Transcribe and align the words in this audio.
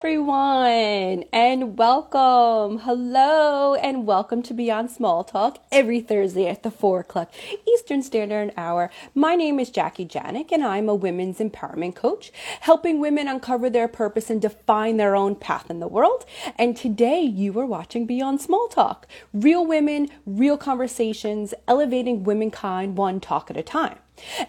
everyone 0.00 1.24
and 1.32 1.76
welcome. 1.76 2.78
Hello 2.78 3.74
and 3.74 4.06
welcome 4.06 4.44
to 4.44 4.54
beyond 4.54 4.92
small 4.92 5.24
talk 5.24 5.58
every 5.72 6.00
thursday 6.00 6.46
at 6.46 6.62
the 6.62 6.70
4 6.70 7.00
o'clock 7.00 7.32
eastern 7.66 8.00
standard 8.00 8.52
hour. 8.56 8.92
My 9.12 9.34
name 9.34 9.58
is 9.58 9.70
jackie 9.70 10.06
janik 10.06 10.52
and 10.52 10.62
i'm 10.62 10.88
a 10.88 10.94
women's 10.94 11.38
empowerment 11.38 11.96
coach 11.96 12.30
helping 12.60 13.00
women 13.00 13.26
uncover 13.26 13.68
their 13.68 13.88
purpose 13.88 14.30
and 14.30 14.40
define 14.40 14.98
their 14.98 15.16
own 15.16 15.34
path 15.34 15.68
in 15.68 15.80
the 15.80 15.88
world. 15.88 16.24
And 16.56 16.76
today 16.76 17.22
you 17.22 17.58
are 17.58 17.66
watching 17.66 18.06
beyond 18.06 18.40
small 18.40 18.68
talk. 18.68 19.08
Real 19.32 19.66
women 19.66 20.10
real 20.24 20.56
conversations 20.56 21.54
elevating 21.66 22.22
womankind 22.22 22.96
one 22.96 23.18
talk 23.18 23.50
at 23.50 23.56
a 23.56 23.64
time 23.64 23.98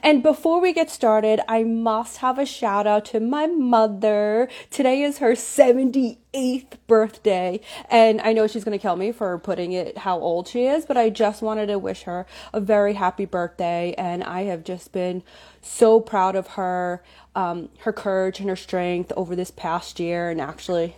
and 0.04 0.24
before 0.24 0.60
we 0.62 0.74
get 0.74 0.90
started, 0.90 1.42
I 1.48 1.64
must 1.64 2.18
have 2.18 2.40
a 2.40 2.46
shout 2.46 2.88
out 2.88 3.06
to 3.06 3.20
my 3.20 3.48
mother. 3.48 4.50
Today 4.70 5.02
is 5.02 5.20
her 5.20 5.32
78th 5.32 6.66
birthday, 6.88 7.60
and 7.90 8.22
I 8.22 8.34
know 8.34 8.48
she's 8.48 8.64
going 8.64 8.78
to 8.78 8.82
kill 8.82 8.96
me 8.96 9.12
for 9.12 9.38
putting 9.38 9.72
it 9.72 10.00
how 10.00 10.20
old 10.20 10.48
she 10.48 10.66
is, 10.66 10.86
but 10.86 10.98
I 10.98 11.10
just 11.10 11.42
wanted 11.42 11.68
to 11.68 11.80
wish 11.80 12.04
her 12.04 12.26
a 12.54 12.60
very 12.60 12.94
happy 12.94 13.26
birthday, 13.26 13.94
and 13.98 14.24
I 14.24 14.44
have 14.44 14.64
just 14.64 14.92
been 14.92 15.24
so 15.62 16.00
proud 16.00 16.36
of 16.36 16.48
her, 16.48 17.04
um, 17.36 17.70
her 17.80 17.94
courage 17.94 18.40
and 18.40 18.50
her 18.50 18.56
strength 18.56 19.12
over 19.16 19.36
this 19.36 19.52
past 19.52 20.00
year, 20.00 20.30
and 20.30 20.40
actually 20.40 20.96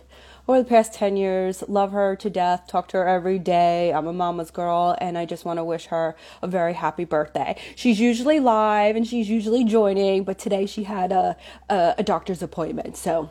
over 0.52 0.62
the 0.62 0.68
past 0.68 0.92
10 0.92 1.16
years. 1.16 1.64
Love 1.66 1.92
her 1.92 2.14
to 2.14 2.28
death, 2.28 2.66
talk 2.66 2.86
to 2.88 2.98
her 2.98 3.08
every 3.08 3.38
day. 3.38 3.90
I'm 3.90 4.06
a 4.06 4.12
mama's 4.12 4.50
girl, 4.50 4.94
and 5.00 5.16
I 5.16 5.24
just 5.24 5.46
want 5.46 5.58
to 5.58 5.64
wish 5.64 5.86
her 5.86 6.14
a 6.42 6.46
very 6.46 6.74
happy 6.74 7.06
birthday. 7.06 7.58
She's 7.74 7.98
usually 7.98 8.38
live 8.38 8.94
and 8.94 9.06
she's 9.06 9.30
usually 9.30 9.64
joining, 9.64 10.24
but 10.24 10.38
today 10.38 10.66
she 10.66 10.82
had 10.82 11.10
a, 11.10 11.38
a, 11.70 11.94
a 11.98 12.02
doctor's 12.02 12.42
appointment. 12.42 12.98
So 12.98 13.30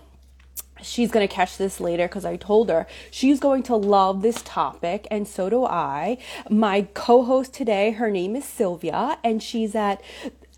she's 0.81 1.11
going 1.11 1.27
to 1.27 1.31
catch 1.31 1.57
this 1.57 1.79
later 1.79 2.07
because 2.07 2.25
I 2.25 2.37
told 2.37 2.69
her 2.69 2.87
she's 3.11 3.39
going 3.39 3.61
to 3.63 3.75
love 3.75 4.23
this 4.23 4.41
topic, 4.41 5.07
and 5.11 5.27
so 5.27 5.47
do 5.47 5.63
I. 5.63 6.17
My 6.49 6.87
co 6.95 7.23
host 7.23 7.53
today, 7.53 7.91
her 7.91 8.09
name 8.09 8.35
is 8.35 8.45
Sylvia, 8.45 9.19
and 9.23 9.43
she's 9.43 9.75
at 9.75 10.01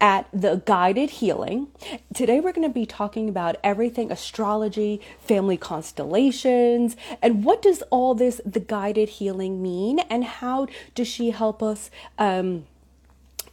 at 0.02 0.28
the 0.34 0.62
guided 0.66 1.10
healing. 1.10 1.68
Today 2.14 2.40
we're 2.40 2.52
going 2.52 2.68
to 2.68 2.74
be 2.74 2.86
talking 2.86 3.30
about 3.30 3.56
everything 3.64 4.12
astrology, 4.12 5.02
family 5.20 5.58
constellations, 5.58 6.96
and 7.22 7.44
what 7.44 7.62
does 7.62 7.82
all 7.84 8.14
this 8.14 8.42
the 8.46 8.60
guided 8.60 9.10
healing 9.10 9.62
mean 9.62 10.00
and 10.00 10.24
how 10.24 10.68
does 10.96 11.08
she 11.08 11.32
help 11.32 11.64
us 11.64 11.90
um 12.18 12.66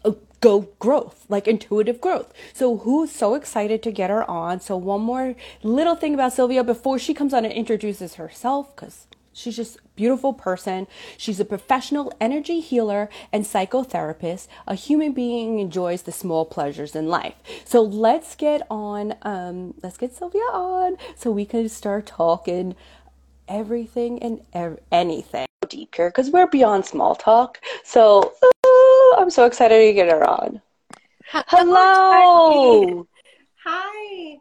uh, 0.04 0.12
go 0.40 0.60
growth, 0.78 1.26
like 1.28 1.46
intuitive 1.46 2.00
growth. 2.00 2.32
So 2.54 2.78
who's 2.78 3.12
so 3.12 3.34
excited 3.34 3.82
to 3.82 3.90
get 3.92 4.08
her 4.10 4.28
on? 4.28 4.60
So 4.60 4.76
one 4.76 5.02
more 5.02 5.36
little 5.62 5.94
thing 5.94 6.14
about 6.14 6.32
Sylvia 6.32 6.64
before 6.64 6.98
she 6.98 7.12
comes 7.12 7.34
on 7.34 7.44
and 7.44 7.52
introduces 7.52 8.14
herself 8.14 8.74
cuz 8.76 9.06
She's 9.40 9.56
just 9.56 9.76
a 9.76 9.80
beautiful 9.96 10.34
person. 10.34 10.86
She's 11.16 11.40
a 11.40 11.44
professional 11.44 12.12
energy 12.20 12.60
healer 12.60 13.08
and 13.32 13.44
psychotherapist. 13.44 14.48
A 14.66 14.74
human 14.74 15.12
being 15.12 15.58
enjoys 15.58 16.02
the 16.02 16.12
small 16.12 16.44
pleasures 16.44 16.94
in 16.94 17.08
life. 17.08 17.34
So 17.64 17.80
let's 17.80 18.34
get 18.34 18.62
on. 18.70 19.14
Um, 19.22 19.74
let's 19.82 19.96
get 19.96 20.14
Sylvia 20.14 20.42
on 20.52 20.96
so 21.16 21.30
we 21.30 21.46
can 21.46 21.68
start 21.68 22.06
talking 22.06 22.76
everything 23.48 24.22
and 24.22 24.42
ev- 24.52 24.78
anything 24.92 25.46
deep 25.68 25.94
here 25.94 26.10
because 26.10 26.30
we're 26.30 26.46
beyond 26.46 26.84
small 26.84 27.14
talk. 27.14 27.60
So 27.84 28.34
I'm 29.16 29.30
so 29.30 29.46
excited 29.46 29.86
to 29.86 29.92
get 29.94 30.10
her 30.10 30.28
on. 30.28 30.60
Hello. 31.26 33.06
Hi. 33.64 34.38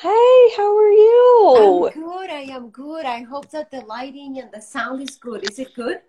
Hey, 0.00 0.50
how 0.56 0.76
are 0.78 0.90
you? 0.92 1.90
I'm 1.92 2.02
good. 2.02 2.30
I 2.30 2.42
am 2.56 2.70
good. 2.70 3.04
I 3.04 3.22
hope 3.22 3.50
that 3.50 3.70
the 3.70 3.80
lighting 3.80 4.38
and 4.38 4.50
the 4.52 4.60
sound 4.60 5.02
is 5.02 5.16
good. 5.16 5.44
Is 5.44 5.58
it 5.58 5.74
good? 5.74 6.00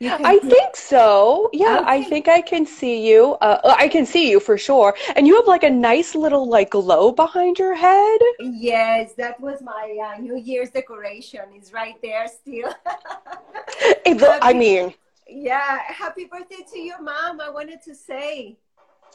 I 0.00 0.38
think 0.38 0.76
so. 0.76 1.50
Yeah, 1.52 1.78
okay. 1.80 1.88
I 1.88 2.02
think 2.02 2.28
I 2.28 2.40
can 2.40 2.66
see 2.66 3.08
you. 3.08 3.34
Uh, 3.40 3.74
I 3.78 3.88
can 3.88 4.06
see 4.06 4.30
you 4.30 4.40
for 4.40 4.58
sure. 4.58 4.94
And 5.16 5.26
you 5.26 5.34
have 5.36 5.46
like 5.46 5.62
a 5.64 5.70
nice 5.70 6.14
little 6.14 6.48
like 6.48 6.70
glow 6.70 7.12
behind 7.12 7.58
your 7.58 7.74
head. 7.74 8.20
Yes, 8.40 9.14
that 9.14 9.40
was 9.40 9.62
my 9.62 9.96
uh, 10.04 10.20
New 10.20 10.36
Year's 10.36 10.70
decoration. 10.70 11.42
Is 11.60 11.72
right 11.72 11.96
there 12.02 12.26
still. 12.28 12.74
I 14.42 14.52
mean, 14.52 14.94
yeah. 15.28 15.78
Happy 15.86 16.26
birthday 16.26 16.64
to 16.72 16.78
your 16.78 17.00
mom. 17.00 17.40
I 17.40 17.50
wanted 17.50 17.82
to 17.82 17.94
say. 17.94 18.58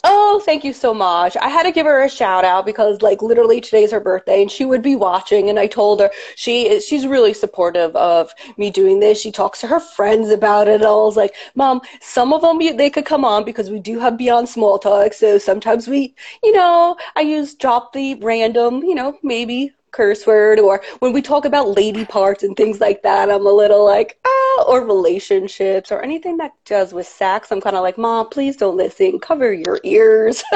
Oh, 0.05 0.41
thank 0.45 0.63
you 0.63 0.71
so 0.71 0.93
much. 0.93 1.35
I 1.37 1.49
had 1.49 1.63
to 1.63 1.71
give 1.73 1.85
her 1.85 2.03
a 2.03 2.09
shout 2.09 2.45
out 2.45 2.65
because 2.65 3.01
like 3.01 3.21
literally 3.21 3.59
today's 3.59 3.91
her 3.91 3.99
birthday 3.99 4.41
and 4.41 4.49
she 4.49 4.63
would 4.63 4.81
be 4.81 4.95
watching 4.95 5.49
and 5.49 5.59
I 5.59 5.67
told 5.67 5.99
her 5.99 6.09
she 6.37 6.67
is 6.69 6.85
she's 6.85 7.05
really 7.05 7.33
supportive 7.33 7.93
of 7.97 8.33
me 8.57 8.71
doing 8.71 8.99
this. 9.01 9.19
She 9.19 9.31
talks 9.31 9.59
to 9.61 9.67
her 9.67 9.79
friends 9.79 10.29
about 10.29 10.69
it. 10.69 10.75
And 10.75 10.85
I 10.85 10.91
was 10.91 11.17
like, 11.17 11.35
"Mom, 11.55 11.81
some 12.01 12.31
of 12.33 12.41
them 12.41 12.59
they 12.77 12.89
could 12.89 13.05
come 13.05 13.25
on 13.25 13.43
because 13.43 13.69
we 13.69 13.79
do 13.79 13.99
have 13.99 14.17
beyond 14.17 14.47
small 14.47 14.79
talk. 14.79 15.13
So 15.13 15.37
sometimes 15.37 15.87
we, 15.89 16.15
you 16.43 16.53
know, 16.53 16.95
I 17.17 17.21
use 17.21 17.53
drop 17.55 17.91
the 17.93 18.15
random, 18.15 18.83
you 18.83 18.95
know, 18.95 19.17
maybe 19.21 19.73
curse 19.91 20.25
word 20.25 20.59
or 20.59 20.81
when 20.99 21.13
we 21.13 21.21
talk 21.21 21.45
about 21.45 21.75
lady 21.75 22.05
parts 22.05 22.43
and 22.43 22.55
things 22.55 22.79
like 22.79 23.01
that 23.03 23.29
i'm 23.29 23.45
a 23.45 23.51
little 23.51 23.85
like 23.85 24.17
ah 24.25 24.63
or 24.67 24.85
relationships 24.85 25.91
or 25.91 26.01
anything 26.01 26.37
that 26.37 26.51
does 26.65 26.93
with 26.93 27.07
sex 27.07 27.51
i'm 27.51 27.61
kind 27.61 27.75
of 27.75 27.83
like 27.83 27.97
mom 27.97 28.27
please 28.29 28.55
don't 28.55 28.77
listen. 28.77 29.19
Cover 29.19 29.53
your 29.53 29.79
ears. 29.83 30.43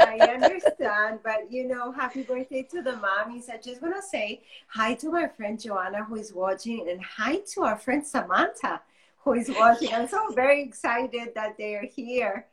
I 0.00 0.18
understand 0.32 1.20
but 1.22 1.50
you 1.50 1.66
know 1.66 1.92
happy 1.92 2.22
birthday 2.22 2.62
to 2.62 2.82
the 2.82 2.92
mommies 2.92 3.50
i 3.50 3.56
just 3.56 3.82
want 3.82 3.94
to 3.94 4.02
say 4.02 4.42
hi 4.66 4.94
to 4.94 5.10
my 5.10 5.28
friend 5.28 5.60
joanna 5.60 6.04
who 6.04 6.16
is 6.16 6.32
watching 6.32 6.88
and 6.88 7.00
hi 7.02 7.36
to 7.52 7.62
our 7.62 7.76
friend 7.76 8.06
samantha 8.06 8.80
who 9.28 9.34
is 9.34 9.50
watching. 9.50 9.92
I'm 9.92 10.08
so 10.08 10.32
very 10.32 10.62
excited 10.62 11.32
that 11.34 11.56
they 11.58 11.74
are 11.74 11.86
here 11.86 12.46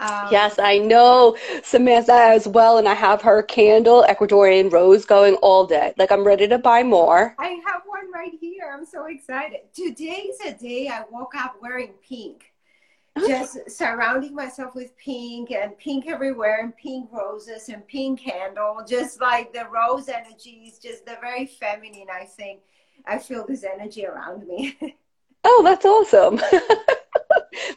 um, 0.00 0.28
yes, 0.30 0.58
I 0.58 0.78
know 0.78 1.36
Samantha 1.62 2.12
as 2.12 2.48
well, 2.48 2.78
and 2.78 2.88
I 2.88 2.94
have 2.94 3.22
her 3.22 3.42
candle, 3.42 4.04
Ecuadorian 4.08 4.72
rose, 4.72 5.04
going 5.04 5.34
all 5.36 5.66
day. 5.66 5.94
Like 5.96 6.10
I'm 6.10 6.24
ready 6.24 6.48
to 6.48 6.58
buy 6.58 6.82
more. 6.82 7.34
I 7.38 7.60
have 7.66 7.82
one 7.86 8.10
right 8.12 8.32
here. 8.40 8.70
I'm 8.72 8.84
so 8.84 9.06
excited. 9.06 9.60
Today's 9.72 10.38
a 10.44 10.52
day 10.52 10.88
I 10.88 11.04
woke 11.10 11.34
up 11.36 11.56
wearing 11.62 11.92
pink, 12.06 12.52
just 13.26 13.70
surrounding 13.70 14.34
myself 14.34 14.74
with 14.74 14.96
pink 14.96 15.52
and 15.52 15.78
pink 15.78 16.08
everywhere, 16.08 16.60
and 16.62 16.76
pink 16.76 17.10
roses 17.12 17.68
and 17.68 17.86
pink 17.86 18.20
candle. 18.20 18.84
Just 18.86 19.20
like 19.20 19.52
the 19.52 19.66
rose 19.68 20.08
energy 20.08 20.64
is 20.66 20.78
just 20.78 21.06
the 21.06 21.16
very 21.20 21.46
feminine. 21.46 22.08
I 22.12 22.24
think 22.24 22.60
I 23.06 23.18
feel 23.18 23.46
this 23.46 23.62
energy 23.62 24.06
around 24.06 24.48
me. 24.48 24.76
oh, 25.44 25.62
that's 25.64 25.84
awesome. 25.84 26.40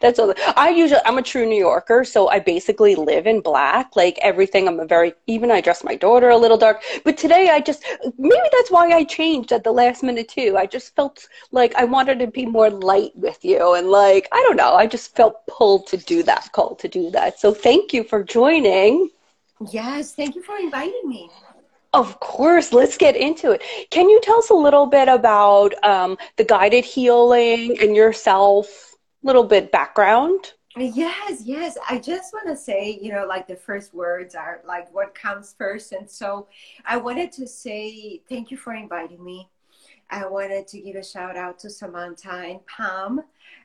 That's 0.01 0.19
all. 0.19 0.33
I 0.55 0.69
usually 0.69 1.01
I'm 1.05 1.17
a 1.17 1.21
true 1.21 1.45
New 1.45 1.57
Yorker, 1.57 2.03
so 2.03 2.27
I 2.29 2.39
basically 2.39 2.95
live 2.95 3.25
in 3.27 3.41
black. 3.41 3.95
Like 3.95 4.17
everything, 4.21 4.67
I'm 4.67 4.79
a 4.79 4.85
very 4.85 5.13
even. 5.27 5.51
I 5.51 5.61
dress 5.61 5.83
my 5.83 5.95
daughter 5.95 6.29
a 6.29 6.37
little 6.37 6.57
dark, 6.57 6.81
but 7.03 7.17
today 7.17 7.49
I 7.51 7.59
just 7.59 7.83
maybe 8.17 8.49
that's 8.51 8.71
why 8.71 8.89
I 8.91 9.03
changed 9.03 9.51
at 9.51 9.63
the 9.63 9.71
last 9.71 10.03
minute 10.03 10.29
too. 10.29 10.55
I 10.57 10.65
just 10.65 10.95
felt 10.95 11.27
like 11.51 11.75
I 11.75 11.85
wanted 11.85 12.19
to 12.19 12.27
be 12.27 12.45
more 12.45 12.69
light 12.69 13.11
with 13.15 13.43
you, 13.43 13.73
and 13.73 13.89
like 13.89 14.27
I 14.31 14.41
don't 14.47 14.57
know, 14.57 14.73
I 14.75 14.87
just 14.87 15.15
felt 15.15 15.45
pulled 15.47 15.87
to 15.87 15.97
do 15.97 16.23
that, 16.23 16.51
call 16.51 16.75
to 16.75 16.87
do 16.87 17.09
that. 17.11 17.39
So 17.39 17.53
thank 17.53 17.93
you 17.93 18.03
for 18.03 18.23
joining. 18.23 19.09
Yes, 19.71 20.13
thank 20.13 20.35
you 20.35 20.41
for 20.43 20.57
inviting 20.57 21.07
me. 21.07 21.29
Of 21.93 22.19
course, 22.19 22.73
let's 22.73 22.97
get 22.97 23.15
into 23.15 23.51
it. 23.51 23.61
Can 23.89 24.09
you 24.09 24.19
tell 24.21 24.37
us 24.39 24.49
a 24.49 24.53
little 24.53 24.85
bit 24.85 25.07
about 25.07 25.73
um, 25.83 26.17
the 26.35 26.43
guided 26.43 26.85
healing 26.85 27.77
and 27.81 27.95
yourself? 27.95 28.86
Little 29.27 29.43
bit 29.43 29.71
background? 29.71 30.53
Yes, 30.77 31.41
yes. 31.43 31.77
I 31.89 31.97
just 31.97 32.33
want 32.33 32.47
to 32.47 32.55
say, 32.55 32.97
you 33.01 33.11
know, 33.11 33.25
like 33.25 33.47
the 33.47 33.55
first 33.55 33.93
words 33.93 34.35
are 34.35 34.61
like 34.65 34.93
what 34.93 35.13
comes 35.13 35.55
first. 35.57 35.91
And 35.91 36.09
so 36.09 36.47
I 36.85 36.97
wanted 36.97 37.31
to 37.33 37.47
say 37.47 38.21
thank 38.29 38.51
you 38.51 38.57
for 38.57 38.73
inviting 38.73 39.23
me. 39.23 39.49
I 40.09 40.25
wanted 40.25 40.67
to 40.69 40.79
give 40.79 40.95
a 40.95 41.03
shout 41.03 41.35
out 41.35 41.59
to 41.59 41.69
Samantha 41.69 42.31
and 42.31 42.65
Pam 42.65 43.21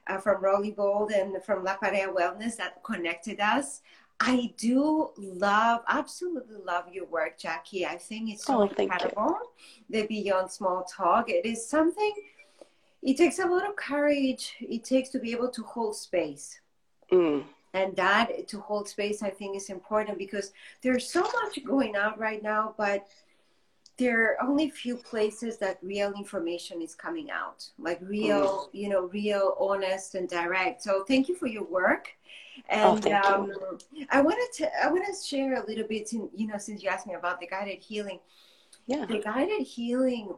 uh, 0.09 0.19
from 0.19 0.43
Rolly 0.43 0.73
Bold 0.73 1.13
and 1.13 1.43
from 1.45 1.63
La 1.63 1.77
Parea 1.77 2.09
Wellness 2.13 2.57
that 2.57 2.83
connected 2.83 3.39
us. 3.39 3.83
I 4.19 4.53
do 4.57 5.11
love, 5.17 5.83
absolutely 5.89 6.57
love 6.65 6.85
your 6.93 7.07
work, 7.07 7.39
Jackie. 7.39 7.87
I 7.87 7.97
think 7.97 8.31
it's 8.31 8.45
so 8.45 8.63
oh, 8.63 8.63
incredible. 8.63 9.37
The 9.91 10.07
Beyond 10.07 10.51
Small 10.51 10.85
Talk. 10.85 11.29
It 11.29 11.45
is 11.45 11.67
something 11.69 12.13
it 13.03 13.17
takes 13.17 13.39
a 13.39 13.47
lot 13.47 13.69
of 13.69 13.77
courage 13.77 14.55
it 14.61 14.85
takes 14.85 15.09
to 15.11 15.19
be 15.19 15.33
able 15.33 15.49
to 15.49 15.63
hold 15.63 15.97
space 15.97 16.61
mm. 17.11 17.45
and 17.75 17.97
that 17.97 18.47
to 18.49 18.61
hold 18.61 18.89
space 18.89 19.23
i 19.23 19.31
think 19.31 19.57
is 19.57 19.71
important 19.71 20.19
because 20.19 20.53
there's 20.83 21.11
so 21.11 21.23
much 21.23 21.63
going 21.65 21.97
on 21.97 22.19
right 22.19 22.43
now 22.43 22.75
but 22.79 23.07
there 23.99 24.23
are 24.23 24.49
only 24.49 24.71
few 24.71 24.97
places 24.97 25.59
that 25.59 25.79
real 25.83 26.13
information 26.15 26.81
is 26.81 26.95
coming 26.95 27.31
out 27.31 27.69
like 27.79 27.99
real 28.03 28.67
mm. 28.67 28.69
you 28.73 28.89
know 28.89 29.07
real 29.07 29.57
honest 29.59 30.15
and 30.15 30.29
direct 30.29 30.83
so 30.83 31.05
thank 31.05 31.29
you 31.29 31.35
for 31.35 31.47
your 31.47 31.65
work 31.65 32.09
oh, 32.71 32.97
and 32.97 33.07
oh, 33.25 33.35
um, 33.35 33.79
i 34.11 34.21
wanted 34.21 34.49
to 34.55 34.69
i 34.83 34.91
want 34.91 35.05
to 35.05 35.27
share 35.27 35.63
a 35.63 35.67
little 35.67 35.87
bit 35.87 36.13
in, 36.13 36.29
you 36.35 36.47
know 36.47 36.59
since 36.59 36.83
you 36.83 36.89
asked 36.89 37.07
me 37.07 37.15
about 37.15 37.41
the 37.41 37.47
guided 37.47 37.79
healing 37.79 38.19
Yeah. 38.87 39.07
The 39.07 39.19
guided 39.19 39.63
healing 39.63 40.35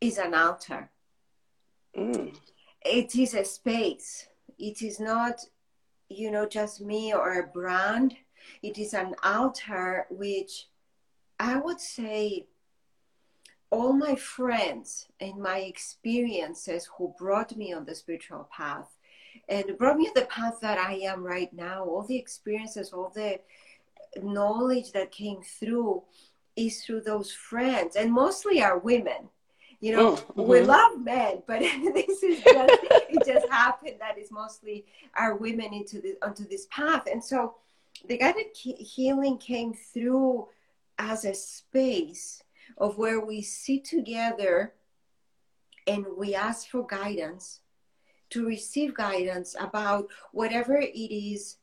is 0.00 0.18
an 0.18 0.34
altar. 0.34 0.90
Mm. 1.96 2.36
It 2.84 3.14
is 3.16 3.34
a 3.34 3.44
space. 3.44 4.26
It 4.58 4.82
is 4.82 4.98
not, 4.98 5.40
you 6.08 6.30
know, 6.30 6.46
just 6.46 6.80
me 6.80 7.12
or 7.12 7.40
a 7.40 7.46
brand. 7.46 8.16
It 8.62 8.78
is 8.78 8.94
an 8.94 9.14
altar 9.22 10.06
which 10.10 10.68
I 11.38 11.58
would 11.58 11.80
say 11.80 12.46
all 13.70 13.92
my 13.92 14.14
friends 14.14 15.08
and 15.20 15.40
my 15.40 15.58
experiences 15.58 16.88
who 16.96 17.14
brought 17.18 17.56
me 17.56 17.72
on 17.72 17.84
the 17.84 17.94
spiritual 17.94 18.48
path 18.54 18.96
and 19.48 19.78
brought 19.78 19.96
me 19.96 20.10
the 20.14 20.26
path 20.26 20.58
that 20.60 20.78
I 20.78 20.94
am 20.96 21.24
right 21.24 21.52
now, 21.52 21.84
all 21.84 22.02
the 22.02 22.18
experiences, 22.18 22.92
all 22.92 23.10
the 23.14 23.40
knowledge 24.22 24.92
that 24.92 25.10
came 25.10 25.40
through 25.42 26.02
is 26.54 26.84
through 26.84 27.00
those 27.00 27.32
friends 27.32 27.96
and 27.96 28.12
mostly 28.12 28.62
are 28.62 28.78
women 28.78 29.30
you 29.82 29.94
know 29.94 30.12
mm-hmm. 30.12 30.42
we 30.42 30.60
love 30.62 30.98
men 31.00 31.42
but 31.46 31.60
this 31.94 32.22
is 32.22 32.42
just 32.42 32.78
it 33.10 33.26
just 33.26 33.46
happened 33.50 33.96
that 33.98 34.16
it's 34.16 34.30
mostly 34.30 34.86
our 35.16 35.36
women 35.36 35.74
into 35.74 36.00
the 36.00 36.16
onto 36.22 36.48
this 36.48 36.66
path 36.70 37.06
and 37.10 37.22
so 37.22 37.56
the 38.08 38.16
guided 38.16 38.46
healing 38.54 39.36
came 39.36 39.74
through 39.74 40.48
as 40.98 41.24
a 41.24 41.34
space 41.34 42.42
of 42.78 42.96
where 42.96 43.20
we 43.20 43.42
sit 43.42 43.84
together 43.84 44.72
and 45.86 46.06
we 46.16 46.34
ask 46.34 46.68
for 46.68 46.86
guidance 46.86 47.60
to 48.30 48.46
receive 48.46 48.94
guidance 48.94 49.54
about 49.60 50.06
whatever 50.32 50.76
it 50.76 50.96
is 50.96 51.56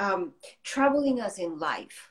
um, 0.00 0.32
troubling 0.64 1.20
us 1.20 1.38
in 1.38 1.58
life. 1.58 2.10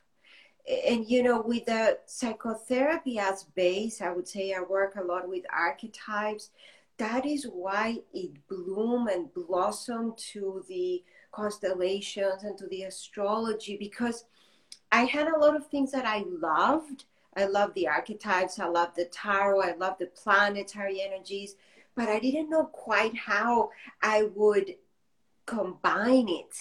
And 0.68 1.10
you 1.10 1.24
know, 1.24 1.42
with 1.42 1.66
the 1.66 2.00
psychotherapy 2.06 3.20
as 3.20 3.44
base, 3.44 4.02
I 4.02 4.12
would 4.12 4.28
say 4.28 4.54
I 4.54 4.62
work 4.62 4.96
a 4.96 5.04
lot 5.04 5.28
with 5.28 5.46
archetypes. 5.52 6.50
That 6.98 7.26
is 7.26 7.46
why 7.46 8.00
it 8.14 8.32
bloomed 8.48 9.10
and 9.10 9.34
blossomed 9.34 10.18
to 10.34 10.66
the 10.68 11.04
constellations 11.32 12.44
and 12.44 12.58
to 12.58 12.68
the 12.68 12.84
astrology 12.84 13.78
because 13.78 14.26
I 14.92 15.04
had 15.04 15.28
a 15.28 15.38
lot 15.38 15.56
of 15.56 15.68
things 15.68 15.92
that 15.92 16.06
I 16.06 16.26
loved. 16.28 17.06
I 17.36 17.46
love 17.46 17.74
the 17.76 17.88
archetypes, 17.88 18.58
I 18.58 18.68
love 18.68 18.96
the 18.96 19.06
tarot, 19.06 19.62
I 19.62 19.76
love 19.76 19.98
the 20.00 20.08
planetary 20.08 21.02
energies, 21.02 21.56
but 21.96 22.10
I 22.10 22.18
didn't 22.20 22.50
know 22.50 22.66
quite 22.66 23.16
how 23.16 23.70
I 24.02 24.24
would 24.34 24.76
combine 25.46 26.30
it 26.30 26.56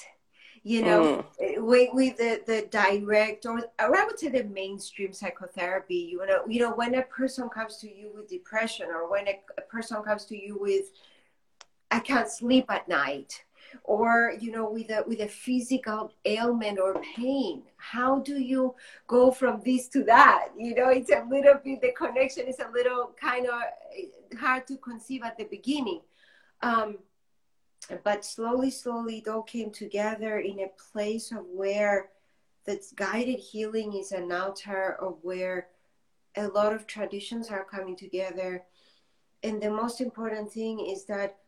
you 0.66 0.82
know, 0.82 1.24
mm. 1.40 1.62
with, 1.62 1.90
with 1.92 2.16
the, 2.16 2.42
the 2.44 2.66
direct 2.72 3.46
or, 3.46 3.58
or 3.78 3.96
I 3.96 4.04
would 4.04 4.18
say 4.18 4.30
the 4.30 4.42
mainstream 4.42 5.12
psychotherapy, 5.12 6.08
you 6.10 6.26
know, 6.26 6.42
you 6.48 6.58
know, 6.58 6.74
when 6.74 6.96
a 6.96 7.02
person 7.02 7.48
comes 7.48 7.76
to 7.76 7.86
you 7.88 8.10
with 8.12 8.28
depression 8.28 8.88
or 8.88 9.08
when 9.08 9.28
a, 9.28 9.38
a 9.58 9.60
person 9.60 10.02
comes 10.02 10.24
to 10.24 10.36
you 10.36 10.58
with, 10.58 10.90
I 11.92 12.00
can't 12.00 12.28
sleep 12.28 12.64
at 12.68 12.88
night 12.88 13.44
or 13.84 14.32
you 14.40 14.50
know 14.50 14.68
with 14.70 14.90
a 14.90 15.04
with 15.06 15.20
a 15.20 15.28
physical 15.28 16.12
ailment 16.24 16.78
or 16.78 17.00
pain 17.16 17.62
how 17.76 18.20
do 18.20 18.38
you 18.38 18.74
go 19.08 19.30
from 19.30 19.60
this 19.64 19.88
to 19.88 20.04
that 20.04 20.48
you 20.56 20.72
know 20.74 20.88
it's 20.88 21.10
a 21.10 21.24
little 21.28 21.60
bit 21.64 21.80
the 21.80 21.92
connection 21.92 22.46
is 22.46 22.60
a 22.60 22.70
little 22.72 23.10
kind 23.20 23.46
of 23.46 24.38
hard 24.38 24.66
to 24.66 24.76
conceive 24.76 25.22
at 25.24 25.36
the 25.36 25.44
beginning 25.44 26.00
um, 26.62 26.96
but 28.04 28.24
slowly, 28.24 28.70
slowly, 28.70 29.18
it 29.18 29.28
all 29.28 29.42
came 29.42 29.70
together 29.70 30.38
in 30.38 30.60
a 30.60 30.92
place 30.92 31.32
of 31.32 31.44
where 31.46 32.10
that 32.64 32.82
guided 32.96 33.38
healing 33.38 33.94
is 33.94 34.12
an 34.12 34.32
altar 34.32 34.96
of 35.00 35.18
where 35.22 35.68
a 36.36 36.48
lot 36.48 36.72
of 36.72 36.86
traditions 36.86 37.50
are 37.50 37.64
coming 37.64 37.96
together. 37.96 38.64
And 39.42 39.62
the 39.62 39.70
most 39.70 40.00
important 40.00 40.50
thing 40.50 40.84
is 40.84 41.04
that 41.04 41.38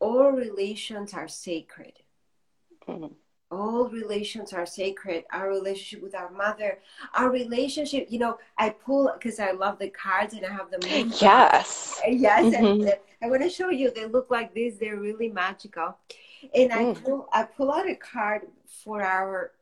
all 0.00 0.32
relations 0.32 1.12
are 1.12 1.28
sacred. 1.28 1.92
Mm-hmm 2.88 3.14
all 3.54 3.88
relations 3.88 4.52
are 4.52 4.66
sacred. 4.66 5.24
Our 5.32 5.48
relationship 5.48 6.02
with 6.02 6.14
our 6.14 6.30
mother 6.30 6.78
our 7.14 7.30
relationship 7.30 8.06
you 8.10 8.18
know 8.18 8.38
i 8.58 8.70
pull 8.70 9.10
because 9.14 9.38
i 9.38 9.50
love 9.52 9.78
the 9.78 9.90
cards 9.90 10.34
and 10.34 10.44
i 10.44 10.50
have 10.50 10.70
them 10.70 10.80
yes. 11.20 12.00
Yes 12.06 12.54
mm-hmm. 12.54 12.82
and 12.82 12.98
i 13.22 13.28
want 13.28 13.42
to 13.42 13.48
show 13.48 13.70
you 13.70 13.90
they 13.90 14.06
look 14.06 14.30
like 14.30 14.54
this 14.54 14.76
they're 14.76 14.98
really 14.98 15.28
magical. 15.28 15.96
And 16.54 16.72
i 16.72 16.82
mm. 16.84 17.04
pull 17.04 17.28
i 17.32 17.42
pull 17.42 17.72
out 17.72 17.88
a 17.88 17.94
card 17.94 18.42
for 18.66 19.02
our 19.02 19.52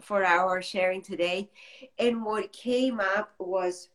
for 0.00 0.24
our 0.24 0.62
sharing 0.62 1.02
today. 1.02 1.50
And 1.98 2.24
what 2.24 2.52
came 2.52 3.00
up 3.00 3.34
was 3.38 3.88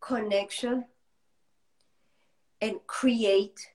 connection 0.00 0.84
and 2.60 2.76
create. 2.86 3.68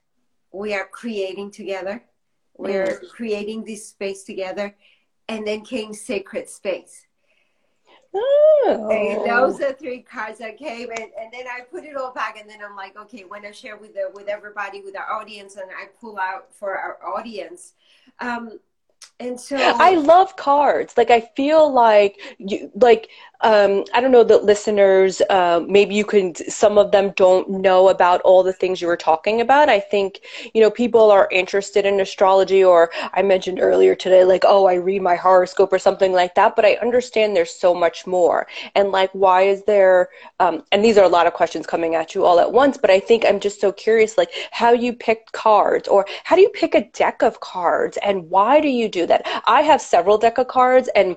We 0.52 0.74
are 0.74 0.86
creating 0.86 1.50
together 1.50 2.02
we're 2.56 2.86
mm. 2.86 3.08
creating 3.10 3.64
this 3.64 3.88
space 3.88 4.24
together. 4.24 4.74
And 5.28 5.46
then 5.46 5.64
came 5.64 5.94
Sacred 5.94 6.48
Space. 6.48 7.06
Oh. 8.14 8.88
And 8.90 9.30
those 9.30 9.60
are 9.60 9.72
three 9.72 10.02
cards 10.02 10.38
that 10.40 10.58
came 10.58 10.90
and, 10.90 11.10
and 11.18 11.32
then 11.32 11.46
I 11.46 11.62
put 11.62 11.84
it 11.84 11.96
all 11.96 12.12
back 12.12 12.38
and 12.38 12.48
then 12.48 12.58
I'm 12.62 12.76
like, 12.76 12.96
okay, 12.98 13.24
when 13.24 13.46
I 13.46 13.52
share 13.52 13.76
with 13.76 13.94
the 13.94 14.10
with 14.12 14.28
everybody, 14.28 14.82
with 14.82 14.96
our 14.96 15.10
audience 15.10 15.56
and 15.56 15.70
I 15.70 15.86
pull 15.98 16.18
out 16.18 16.54
for 16.54 16.76
our 16.76 16.98
audience. 17.06 17.72
Um, 18.20 18.58
and 19.20 19.38
so 19.40 19.56
I 19.56 19.94
love 19.94 20.36
cards. 20.36 20.94
Like 20.96 21.10
I 21.10 21.20
feel 21.36 21.72
like 21.72 22.20
you 22.38 22.70
like 22.74 23.08
um, 23.42 23.84
I 23.92 24.00
don't 24.00 24.12
know 24.12 24.22
that 24.24 24.44
listeners, 24.44 25.20
uh, 25.28 25.64
maybe 25.66 25.94
you 25.94 26.04
can, 26.04 26.34
some 26.34 26.78
of 26.78 26.92
them 26.92 27.12
don't 27.16 27.50
know 27.50 27.88
about 27.88 28.20
all 28.22 28.42
the 28.42 28.52
things 28.52 28.80
you 28.80 28.86
were 28.86 28.96
talking 28.96 29.40
about. 29.40 29.68
I 29.68 29.80
think, 29.80 30.20
you 30.54 30.60
know, 30.60 30.70
people 30.70 31.10
are 31.10 31.28
interested 31.32 31.84
in 31.84 31.98
astrology, 31.98 32.62
or 32.62 32.90
I 33.14 33.22
mentioned 33.22 33.58
earlier 33.60 33.96
today, 33.96 34.24
like, 34.24 34.44
oh, 34.46 34.66
I 34.66 34.74
read 34.74 35.02
my 35.02 35.16
horoscope 35.16 35.72
or 35.72 35.78
something 35.80 36.12
like 36.12 36.36
that, 36.36 36.54
but 36.54 36.64
I 36.64 36.74
understand 36.74 37.34
there's 37.34 37.54
so 37.54 37.74
much 37.74 38.06
more. 38.06 38.46
And 38.76 38.92
like, 38.92 39.10
why 39.12 39.42
is 39.42 39.64
there, 39.64 40.10
um, 40.38 40.62
and 40.70 40.84
these 40.84 40.96
are 40.96 41.04
a 41.04 41.08
lot 41.08 41.26
of 41.26 41.32
questions 41.32 41.66
coming 41.66 41.96
at 41.96 42.14
you 42.14 42.24
all 42.24 42.38
at 42.38 42.52
once, 42.52 42.78
but 42.78 42.90
I 42.90 43.00
think 43.00 43.24
I'm 43.24 43.40
just 43.40 43.60
so 43.60 43.72
curious, 43.72 44.16
like, 44.16 44.30
how 44.52 44.70
you 44.70 44.92
picked 44.92 45.32
cards, 45.32 45.88
or 45.88 46.06
how 46.22 46.36
do 46.36 46.42
you 46.42 46.50
pick 46.50 46.76
a 46.76 46.88
deck 46.90 47.22
of 47.22 47.40
cards, 47.40 47.98
and 48.04 48.30
why 48.30 48.60
do 48.60 48.68
you 48.68 48.88
do 48.92 49.06
that? 49.06 49.26
I 49.46 49.62
have 49.62 49.80
several 49.80 50.18
deck 50.18 50.38
of 50.38 50.48
cards, 50.48 50.88
and 50.94 51.16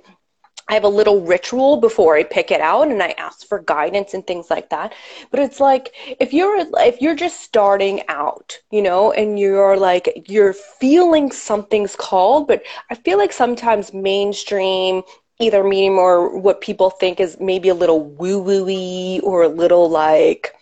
I 0.68 0.74
have 0.74 0.84
a 0.84 0.90
little 0.90 1.22
ritual 1.22 1.78
before 1.78 2.16
I 2.18 2.24
pick 2.24 2.50
it 2.50 2.60
out 2.60 2.88
and 2.88 3.02
I 3.04 3.14
ask 3.20 3.48
for 3.48 3.60
guidance 3.60 4.16
and 4.16 4.26
things 4.26 4.50
like 4.50 4.70
that. 4.72 4.94
But 5.30 5.40
it's 5.40 5.60
like 5.60 5.94
if 6.20 6.34
you're 6.34 6.66
if 6.80 7.02
you're 7.02 7.16
just 7.16 7.42
starting 7.42 8.02
out, 8.08 8.58
you 8.72 8.82
know, 8.82 9.12
and 9.12 9.38
you're 9.38 9.78
like 9.78 10.26
you're 10.28 10.54
feeling 10.54 11.32
something's 11.32 11.96
called, 11.96 12.48
but 12.48 12.64
I 12.90 12.96
feel 12.96 13.20
like 13.20 13.32
sometimes 13.32 13.94
mainstream 13.94 15.04
either 15.40 15.64
medium 15.64 16.00
or 16.00 16.36
what 16.36 16.62
people 16.62 16.90
think 16.90 17.20
is 17.20 17.38
maybe 17.40 17.70
a 17.70 17.76
little 17.76 18.04
woo 18.04 18.42
woo 18.42 19.20
or 19.20 19.44
a 19.44 19.50
little 19.50 19.88
like 19.90 20.55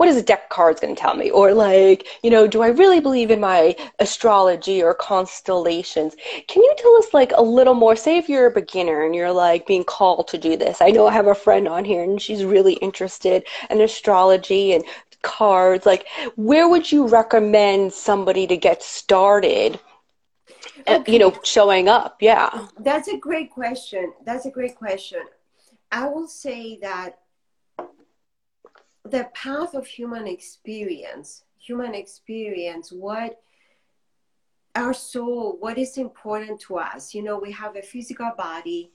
what 0.00 0.08
is 0.08 0.16
a 0.16 0.22
deck 0.22 0.48
cards 0.48 0.80
going 0.80 0.96
to 0.96 0.98
tell 0.98 1.14
me? 1.14 1.30
Or 1.30 1.52
like, 1.52 2.06
you 2.22 2.30
know, 2.30 2.46
do 2.46 2.62
I 2.62 2.68
really 2.68 3.00
believe 3.00 3.30
in 3.30 3.38
my 3.38 3.76
astrology 3.98 4.82
or 4.82 4.94
constellations? 4.94 6.16
Can 6.48 6.62
you 6.62 6.74
tell 6.78 6.96
us 6.96 7.12
like 7.12 7.32
a 7.36 7.42
little 7.42 7.74
more? 7.74 7.94
Say 7.94 8.16
if 8.16 8.26
you're 8.26 8.46
a 8.46 8.50
beginner 8.50 9.04
and 9.04 9.14
you're 9.14 9.30
like 9.30 9.66
being 9.66 9.84
called 9.84 10.26
to 10.28 10.38
do 10.38 10.56
this. 10.56 10.78
I 10.80 10.88
know 10.88 11.06
I 11.06 11.12
have 11.12 11.26
a 11.26 11.34
friend 11.34 11.68
on 11.68 11.84
here 11.84 12.02
and 12.02 12.18
she's 12.18 12.44
really 12.44 12.76
interested 12.76 13.44
in 13.68 13.82
astrology 13.82 14.72
and 14.72 14.84
cards. 15.20 15.84
Like, 15.84 16.06
where 16.34 16.66
would 16.66 16.90
you 16.90 17.06
recommend 17.06 17.92
somebody 17.92 18.46
to 18.46 18.56
get 18.56 18.82
started? 18.82 19.78
Okay. 20.88 21.12
you 21.12 21.18
know, 21.18 21.38
showing 21.44 21.90
up. 21.90 22.22
Yeah. 22.22 22.68
That's 22.78 23.08
a 23.08 23.18
great 23.18 23.50
question. 23.50 24.14
That's 24.24 24.46
a 24.46 24.50
great 24.50 24.76
question. 24.76 25.20
I 25.92 26.08
will 26.08 26.26
say 26.26 26.78
that 26.80 27.18
the 29.10 29.28
path 29.34 29.74
of 29.74 29.86
human 29.86 30.26
experience, 30.26 31.44
human 31.58 31.94
experience, 31.94 32.92
what 32.92 33.40
our 34.74 34.94
soul, 34.94 35.56
what 35.58 35.78
is 35.78 35.98
important 35.98 36.60
to 36.60 36.78
us. 36.78 37.14
You 37.14 37.22
know, 37.22 37.38
we 37.38 37.52
have 37.52 37.76
a 37.76 37.82
physical 37.82 38.30
body. 38.36 38.92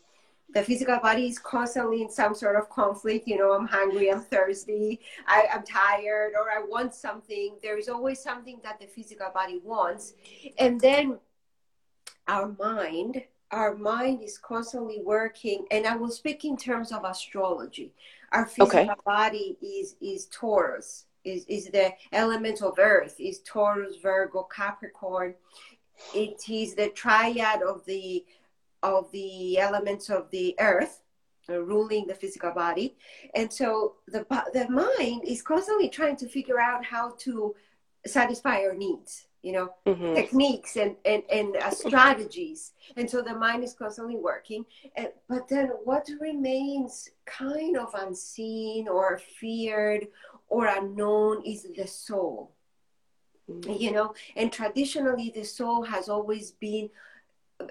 The 0.53 0.63
physical 0.63 0.99
body 0.99 1.27
is 1.27 1.39
constantly 1.39 2.01
in 2.01 2.09
some 2.09 2.33
sort 2.33 2.55
of 2.55 2.69
conflict. 2.69 3.27
You 3.27 3.37
know, 3.37 3.51
I'm 3.51 3.67
hungry, 3.67 4.11
I'm 4.11 4.21
thirsty, 4.21 5.01
I, 5.27 5.47
I'm 5.53 5.63
tired, 5.63 6.33
or 6.39 6.49
I 6.51 6.63
want 6.63 6.93
something. 6.93 7.55
There 7.61 7.77
is 7.77 7.89
always 7.89 8.21
something 8.21 8.59
that 8.63 8.79
the 8.79 8.87
physical 8.87 9.27
body 9.33 9.59
wants. 9.63 10.13
And 10.57 10.79
then 10.79 11.19
our 12.27 12.55
mind, 12.57 13.23
our 13.51 13.75
mind 13.75 14.21
is 14.23 14.37
constantly 14.37 15.01
working. 15.03 15.65
And 15.71 15.85
I 15.85 15.95
will 15.95 16.11
speak 16.11 16.45
in 16.45 16.57
terms 16.57 16.91
of 16.91 17.03
astrology 17.03 17.93
our 18.31 18.45
physical 18.45 18.79
okay. 18.79 18.89
body 19.05 19.57
is 19.61 19.95
is 20.01 20.27
Taurus, 20.27 21.05
is 21.23 21.45
is 21.47 21.69
the 21.69 21.93
element 22.11 22.61
of 22.61 22.77
Earth, 22.77 23.15
is 23.19 23.39
Taurus, 23.39 23.95
Virgo, 24.01 24.43
Capricorn. 24.43 25.35
It 26.13 26.49
is 26.49 26.75
the 26.75 26.89
triad 26.89 27.61
of 27.61 27.85
the 27.85 28.25
of 28.83 29.11
the 29.11 29.57
elements 29.57 30.09
of 30.09 30.29
the 30.31 30.55
Earth, 30.59 31.01
uh, 31.49 31.61
ruling 31.61 32.07
the 32.07 32.13
physical 32.13 32.51
body 32.51 32.97
and 33.33 33.51
so 33.51 33.95
the 34.07 34.25
the 34.53 34.67
mind 34.69 35.23
is 35.25 35.41
constantly 35.41 35.89
trying 35.89 36.17
to 36.17 36.27
figure 36.27 36.59
out 36.59 36.83
how 36.83 37.13
to 37.19 37.55
satisfy 38.05 38.57
our 38.63 38.75
needs 38.75 39.27
you 39.45 39.51
know 39.51 39.69
mm-hmm. 39.85 40.15
techniques 40.15 40.75
and 40.75 40.95
and, 41.05 41.21
and 41.31 41.55
uh, 41.57 41.69
strategies. 41.69 42.73
And 42.97 43.07
so 43.07 43.21
the 43.21 43.35
mind 43.35 43.63
is 43.63 43.73
constantly 43.73 44.17
working. 44.17 44.65
And, 44.95 45.09
but 45.29 45.47
then 45.47 45.67
what 45.83 46.09
remains 46.19 47.11
kind 47.25 47.77
of 47.77 47.93
unseen 47.93 48.87
or 48.87 49.19
feared 49.39 50.07
or 50.49 50.65
unknown 50.65 51.43
is 51.45 51.67
the 51.75 51.87
soul. 51.87 52.51
Mm-hmm. 53.47 53.73
you 53.73 53.91
know 53.91 54.15
and 54.35 54.51
traditionally 54.51 55.29
the 55.29 55.43
soul 55.43 55.83
has 55.83 56.09
always 56.09 56.49
been 56.53 56.89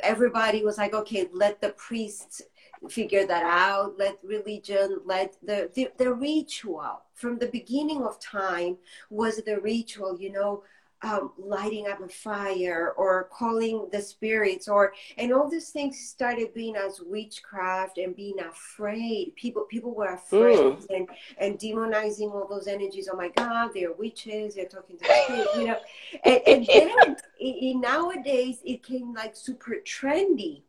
everybody 0.05 0.63
was 0.63 0.79
like 0.79 0.95
okay 0.95 1.29
let 1.33 1.61
the 1.61 1.71
priests 1.71 2.43
figure 2.89 3.27
that 3.27 3.45
out. 3.45 3.99
Let 3.99 4.19
religion 4.23 5.01
let 5.05 5.37
the, 5.43 5.71
the, 5.75 5.91
the 5.97 6.13
ritual. 6.13 7.03
From 7.15 7.39
the 7.39 7.47
beginning 7.47 8.03
of 8.03 8.21
time 8.21 8.77
was 9.11 9.37
the 9.37 9.61
ritual 9.61 10.21
you 10.21 10.33
know 10.33 10.65
um, 11.05 11.33
lighting 11.37 11.87
up 11.87 12.01
a 12.01 12.09
fire 12.09 12.95
or 12.97 13.29
calling 13.31 13.89
the 13.93 14.01
spirits 14.01 14.69
or 14.69 14.95
and 15.19 15.33
all 15.33 15.51
these 15.51 15.69
things 15.69 16.01
started 16.01 16.55
being 16.55 16.77
as 16.77 17.01
witchcraft 17.05 17.99
and 17.99 18.17
being 18.17 18.41
afraid. 18.41 19.35
People 19.37 19.65
people 19.65 19.95
were 19.95 20.15
afraid 20.15 20.59
mm. 20.59 20.87
and 20.91 21.09
and 21.39 21.59
demonizing 21.59 22.33
all 22.33 22.49
those 22.49 22.67
energies. 22.67 23.09
Oh 23.13 23.17
my 23.17 23.29
god 23.29 23.73
they're 23.75 23.93
witches 23.93 24.55
they're 24.55 24.65
talking 24.65 24.97
to 24.99 25.49
you 25.57 25.67
know. 25.67 25.79
And, 26.25 26.41
and 26.47 26.67
then 26.67 27.17
it, 27.39 27.45
it, 27.45 27.77
nowadays 27.77 28.59
it 28.65 28.83
came 28.83 29.13
like 29.13 29.37
super 29.37 29.77
trendy. 29.85 30.63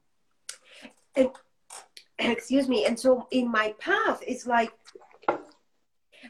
And 1.16 1.30
excuse 2.20 2.68
me 2.68 2.86
and 2.86 3.00
so 3.00 3.28
in 3.32 3.50
my 3.50 3.74
path 3.80 4.22
it's 4.26 4.46
like 4.46 4.72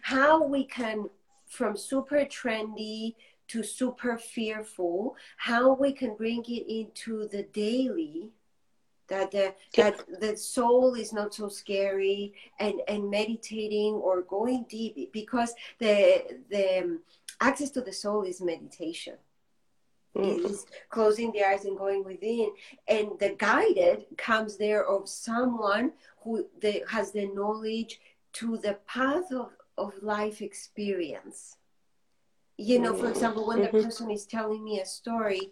how 0.01 0.43
we 0.43 0.63
can 0.63 1.09
from 1.47 1.77
super 1.77 2.17
trendy 2.25 3.15
to 3.47 3.63
super 3.63 4.17
fearful, 4.17 5.15
how 5.37 5.73
we 5.73 5.91
can 5.91 6.15
bring 6.15 6.43
it 6.47 6.65
into 6.67 7.27
the 7.27 7.43
daily 7.43 8.31
that 9.07 9.31
the 9.31 9.53
that 9.77 10.03
the 10.19 10.35
soul 10.35 10.95
is 10.95 11.13
not 11.13 11.33
so 11.33 11.47
scary 11.47 12.33
and 12.59 12.81
and 12.87 13.09
meditating 13.09 13.93
or 13.93 14.23
going 14.23 14.65
deep 14.69 15.11
because 15.11 15.53
the 15.79 16.41
the 16.49 16.79
um, 16.79 16.99
access 17.41 17.69
to 17.71 17.81
the 17.81 17.93
soul 17.93 18.23
is 18.23 18.41
meditation. 18.41 19.15
Mm-hmm. 20.15 20.45
is 20.45 20.65
closing 20.87 21.33
the 21.33 21.43
eyes 21.43 21.65
and 21.65 21.77
going 21.77 22.05
within 22.05 22.49
and 22.87 23.09
the 23.19 23.35
guided 23.37 24.05
comes 24.17 24.55
there 24.55 24.85
of 24.85 25.09
someone 25.09 25.91
who 26.23 26.47
the, 26.61 26.83
has 26.89 27.11
the 27.11 27.25
knowledge 27.33 27.99
to 28.31 28.57
the 28.59 28.77
path 28.87 29.29
of, 29.33 29.49
of 29.77 29.91
life 30.01 30.41
experience 30.41 31.57
you 32.57 32.79
know 32.79 32.93
for 32.93 33.09
example 33.09 33.47
when 33.47 33.59
mm-hmm. 33.59 33.77
the 33.77 33.83
person 33.83 34.09
is 34.11 34.25
telling 34.25 34.63
me 34.63 34.79
a 34.79 34.85
story 34.85 35.51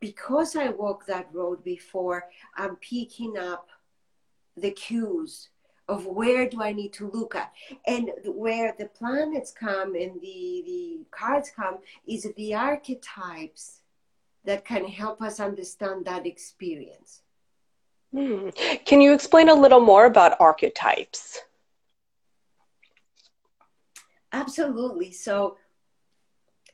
because 0.00 0.54
i 0.56 0.68
walked 0.68 1.06
that 1.06 1.28
road 1.32 1.62
before 1.64 2.24
i'm 2.56 2.76
picking 2.76 3.36
up 3.36 3.68
the 4.56 4.70
cues 4.70 5.48
of 5.88 6.06
where 6.06 6.48
do 6.48 6.62
i 6.62 6.72
need 6.72 6.92
to 6.92 7.10
look 7.12 7.34
at 7.34 7.52
and 7.86 8.10
where 8.26 8.74
the 8.78 8.86
planets 8.86 9.50
come 9.50 9.94
and 9.94 10.20
the 10.20 10.62
the 10.66 11.00
cards 11.10 11.50
come 11.54 11.78
is 12.06 12.30
the 12.36 12.54
archetypes 12.54 13.80
that 14.44 14.64
can 14.64 14.84
help 14.84 15.20
us 15.22 15.40
understand 15.40 16.04
that 16.04 16.26
experience 16.26 17.22
hmm. 18.12 18.48
can 18.86 19.00
you 19.00 19.12
explain 19.12 19.48
a 19.48 19.54
little 19.54 19.80
more 19.80 20.06
about 20.06 20.40
archetypes 20.40 21.40
absolutely 24.32 25.10
so 25.10 25.56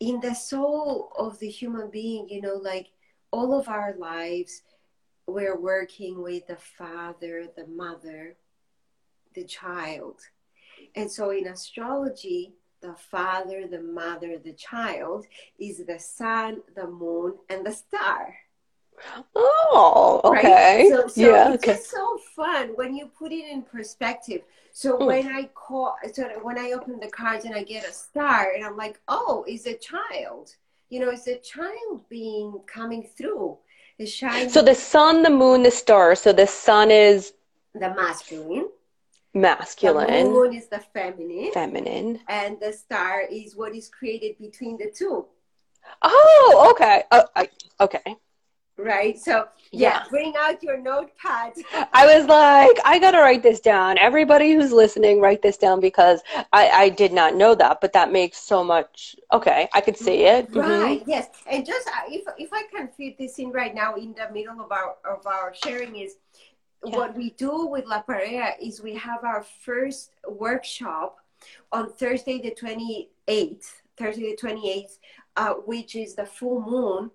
in 0.01 0.19
the 0.21 0.35
soul 0.35 1.13
of 1.17 1.39
the 1.39 1.49
human 1.49 1.91
being, 1.91 2.29
you 2.29 2.41
know, 2.41 2.55
like 2.55 2.89
all 3.31 3.59
of 3.59 3.69
our 3.69 3.95
lives, 3.99 4.63
we're 5.27 5.59
working 5.59 6.23
with 6.23 6.47
the 6.47 6.57
father, 6.57 7.47
the 7.57 7.67
mother, 7.67 8.37
the 9.35 9.45
child. 9.45 10.21
And 10.97 11.13
so 11.13 11.31
in 11.31 11.47
astrology, 11.47 12.55
the 12.81 12.95
father, 12.95 13.67
the 13.67 13.83
mother, 13.83 14.39
the 14.39 14.55
child 14.55 15.27
is 15.59 15.85
the 15.87 15.99
sun, 15.99 16.63
the 16.75 16.87
moon, 16.87 17.35
and 17.51 17.65
the 17.65 17.73
star. 17.73 18.35
Oh, 19.35 20.21
okay. 20.25 20.85
Right? 20.85 20.89
So, 20.91 21.09
so 21.09 21.21
yeah, 21.21 21.53
it's 21.53 21.63
okay. 21.63 21.73
just 21.73 21.91
so 21.91 22.19
fun 22.35 22.71
when 22.75 22.95
you 22.95 23.07
put 23.07 23.33
it 23.33 23.51
in 23.51 23.63
perspective. 23.63 24.43
So 24.73 24.99
mm. 24.99 25.07
when 25.07 25.29
I 25.29 25.51
call, 25.55 25.97
so 26.13 26.29
when 26.43 26.59
I 26.59 26.73
open 26.73 27.01
the 27.01 27.09
cards 27.09 27.45
and 27.45 27.55
I 27.55 27.63
get 27.63 27.89
a 27.89 27.93
star, 27.93 28.53
and 28.55 28.65
I'm 28.65 28.77
like, 28.77 29.01
oh, 29.09 29.45
it's 29.47 29.67
a 29.67 29.75
child. 29.75 30.55
You 30.89 31.01
know, 31.01 31.11
it's 31.11 31.29
a 31.29 31.39
child 31.39 32.09
being 32.09 32.61
coming 32.67 33.03
through. 33.17 33.59
The 33.99 34.07
shining. 34.07 34.49
So 34.49 34.63
the 34.63 34.75
sun, 34.75 35.23
the 35.23 35.31
moon, 35.31 35.63
the 35.63 35.71
star. 35.71 36.15
So 36.15 36.33
the 36.33 36.47
sun 36.47 36.91
is 36.91 37.35
the 37.75 37.95
masculine. 37.95 38.69
Masculine. 39.35 40.25
The 40.25 40.31
moon 40.31 40.55
is 40.55 40.69
the 40.69 40.81
feminine. 40.93 41.53
Feminine. 41.53 42.21
And 42.29 42.59
the 42.61 42.73
star 42.73 43.23
is 43.31 43.55
what 43.55 43.75
is 43.75 43.89
created 43.89 44.39
between 44.39 44.79
the 44.79 44.91
two. 44.91 45.27
Oh, 46.03 46.73
okay. 46.75 47.05
Uh, 47.11 47.25
I, 47.37 47.49
okay 47.81 48.17
right? 48.83 49.19
So 49.19 49.49
yeah, 49.73 50.03
yeah, 50.03 50.05
bring 50.09 50.35
out 50.39 50.63
your 50.63 50.79
notepad. 50.79 51.53
I 51.93 52.17
was 52.17 52.27
like, 52.27 52.79
I 52.85 52.99
gotta 52.99 53.19
write 53.19 53.43
this 53.43 53.61
down. 53.61 53.99
Everybody 53.99 54.55
who's 54.55 54.73
listening, 54.73 55.21
write 55.21 55.43
this 55.43 55.57
down 55.57 55.81
because 55.81 56.21
I, 56.53 56.69
I 56.69 56.89
did 56.89 57.13
not 57.13 57.35
know 57.35 57.55
that, 57.55 57.81
but 57.81 57.93
that 57.93 58.11
makes 58.13 58.39
so 58.39 58.65
much. 58.65 59.17
Okay, 59.33 59.69
I 59.73 59.81
could 59.81 59.97
see 59.97 60.25
it. 60.25 60.51
Mm-hmm. 60.51 60.59
Right. 60.59 61.01
Mm-hmm. 61.01 61.11
Yes, 61.11 61.29
and 61.47 61.65
just 61.65 61.87
uh, 61.89 62.09
if 62.09 62.25
if 62.39 62.53
I 62.53 62.65
can 62.75 62.89
fit 62.89 63.19
this 63.19 63.39
in 63.39 63.51
right 63.51 63.75
now 63.75 63.95
in 63.95 64.15
the 64.15 64.33
middle 64.33 64.61
of 64.61 64.73
our 64.73 64.97
of 65.05 65.27
our 65.27 65.55
sharing 65.55 65.97
is. 65.97 66.17
Yeah. 66.83 66.97
What 66.97 67.15
we 67.15 67.29
do 67.37 67.67
with 67.67 67.85
La 67.85 68.03
Pareja 68.03 68.55
is 68.59 68.81
we 68.81 68.95
have 68.95 69.23
our 69.23 69.43
first 69.43 70.13
workshop 70.27 71.19
on 71.73 71.93
Thursday 71.93 72.41
the 72.41 72.53
28th, 72.53 73.67
Thursday 73.99 74.35
the 74.35 74.37
28th, 74.37 74.99
uh, 75.37 75.55
which 75.67 75.95
is 75.95 76.15
the 76.15 76.27
full 76.27 76.63
moon. 76.63 77.11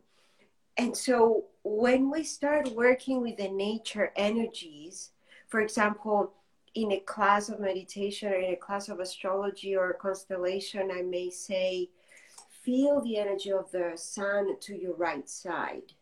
And 0.77 0.95
so 0.95 1.45
when 1.63 2.11
we 2.11 2.23
start 2.23 2.69
working 2.73 3.21
with 3.21 3.37
the 3.37 3.49
nature 3.49 4.11
energies, 4.15 5.11
for 5.47 5.61
example, 5.61 6.33
in 6.73 6.91
a 6.91 6.99
class 6.99 7.47
of 7.49 7.59
meditation 7.59 8.31
or 8.31 8.35
in 8.35 8.53
a 8.53 8.57
class 8.57 8.89
of 8.89 8.99
astrology 8.99 9.75
or 9.75 9.93
constellation, 9.93 10.91
I 10.91 11.01
may 11.01 11.29
say, 11.29 11.89
feel 12.63 13.01
the 13.01 13.17
energy 13.17 13.51
of 13.51 13.71
the 13.71 13.93
sun 13.95 14.59
to 14.59 14.75
your 14.75 14.95
right 14.95 15.29
side. 15.29 15.93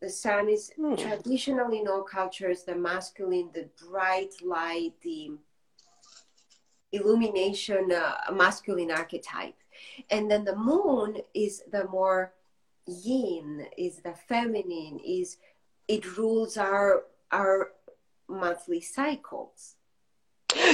The 0.00 0.08
sun 0.08 0.48
is 0.48 0.70
hmm. 0.76 0.94
traditionally 0.94 1.80
in 1.80 1.88
all 1.88 2.02
cultures 2.02 2.62
the 2.62 2.76
masculine, 2.76 3.50
the 3.52 3.68
bright 3.88 4.32
light, 4.42 4.92
the 5.02 5.32
illumination, 6.92 7.92
uh, 7.92 8.32
masculine 8.32 8.90
archetype. 8.90 9.54
And 10.10 10.30
then 10.30 10.44
the 10.44 10.56
moon 10.56 11.18
is 11.34 11.62
the 11.70 11.86
more 11.88 12.32
yin 12.90 13.66
is 13.78 13.98
the 13.98 14.14
feminine 14.28 14.98
is 15.04 15.36
it 15.88 16.16
rules 16.16 16.56
our 16.56 17.04
our 17.30 17.72
monthly 18.28 18.80
cycles 18.80 19.76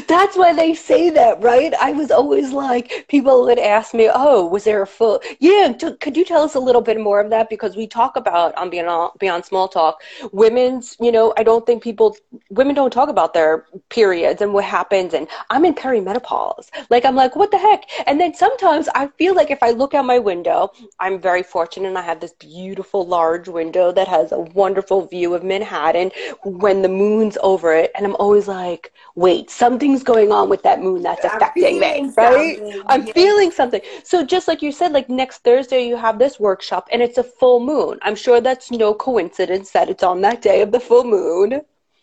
that's 0.08 0.36
why 0.36 0.52
they 0.52 0.74
say 0.74 1.10
that, 1.10 1.42
right? 1.42 1.72
I 1.80 1.92
was 1.92 2.10
always 2.10 2.52
like, 2.52 3.06
people 3.08 3.44
would 3.44 3.58
ask 3.58 3.94
me, 3.94 4.10
"Oh, 4.12 4.46
was 4.46 4.64
there 4.64 4.82
a 4.82 4.86
full?" 4.86 5.20
Yeah, 5.40 5.72
t- 5.72 5.96
could 5.96 6.16
you 6.16 6.24
tell 6.24 6.42
us 6.42 6.54
a 6.54 6.60
little 6.60 6.80
bit 6.82 7.00
more 7.00 7.20
of 7.20 7.30
that? 7.30 7.48
Because 7.50 7.76
we 7.76 7.86
talk 7.86 8.16
about 8.16 8.54
on 8.56 8.70
Beyond 8.70 9.12
Beyond 9.18 9.44
Small 9.44 9.68
Talk, 9.68 10.02
women's. 10.32 10.96
You 11.00 11.12
know, 11.12 11.32
I 11.36 11.42
don't 11.42 11.66
think 11.66 11.82
people, 11.82 12.16
women 12.50 12.74
don't 12.74 12.92
talk 12.92 13.08
about 13.08 13.34
their 13.34 13.66
periods 13.88 14.42
and 14.42 14.52
what 14.52 14.64
happens. 14.64 15.14
And 15.14 15.28
I'm 15.50 15.64
in 15.64 15.74
perimenopause. 15.74 16.68
Like, 16.90 17.04
I'm 17.04 17.16
like, 17.16 17.36
what 17.36 17.50
the 17.50 17.58
heck? 17.58 17.84
And 18.06 18.20
then 18.20 18.34
sometimes 18.34 18.88
I 18.94 19.08
feel 19.18 19.34
like 19.34 19.50
if 19.50 19.62
I 19.62 19.70
look 19.70 19.94
out 19.94 20.04
my 20.04 20.18
window, 20.18 20.72
I'm 21.00 21.20
very 21.20 21.42
fortunate, 21.42 21.88
and 21.88 21.98
I 21.98 22.02
have 22.02 22.20
this 22.20 22.32
beautiful 22.34 23.06
large 23.06 23.48
window 23.48 23.92
that 23.92 24.08
has 24.08 24.32
a 24.32 24.40
wonderful 24.40 25.06
view 25.06 25.34
of 25.34 25.42
Manhattan 25.44 26.10
when 26.44 26.82
the 26.82 26.88
moon's 26.88 27.36
over 27.42 27.72
it, 27.74 27.90
and 27.94 28.06
I'm 28.06 28.16
always 28.16 28.48
like, 28.48 28.92
wait, 29.14 29.50
something's 29.66 30.04
going 30.04 30.30
on 30.30 30.48
with 30.48 30.62
that 30.62 30.80
moon 30.80 31.02
that's 31.02 31.24
affecting 31.24 31.80
me, 31.80 32.10
right? 32.16 32.82
I'm 32.86 33.04
feeling 33.06 33.50
something. 33.50 33.80
So 34.04 34.24
just 34.24 34.46
like 34.46 34.62
you 34.62 34.70
said, 34.70 34.92
like 34.92 35.08
next 35.08 35.38
Thursday 35.38 35.86
you 35.88 35.96
have 35.96 36.18
this 36.18 36.38
workshop 36.38 36.88
and 36.92 37.02
it's 37.02 37.18
a 37.18 37.24
full 37.24 37.58
moon. 37.58 37.98
I'm 38.02 38.14
sure 38.14 38.40
that's 38.40 38.70
no 38.70 38.94
coincidence 38.94 39.72
that 39.72 39.88
it's 39.88 40.04
on 40.04 40.20
that 40.20 40.40
day 40.40 40.62
of 40.62 40.70
the 40.70 40.78
full 40.78 41.04
moon. 41.04 41.62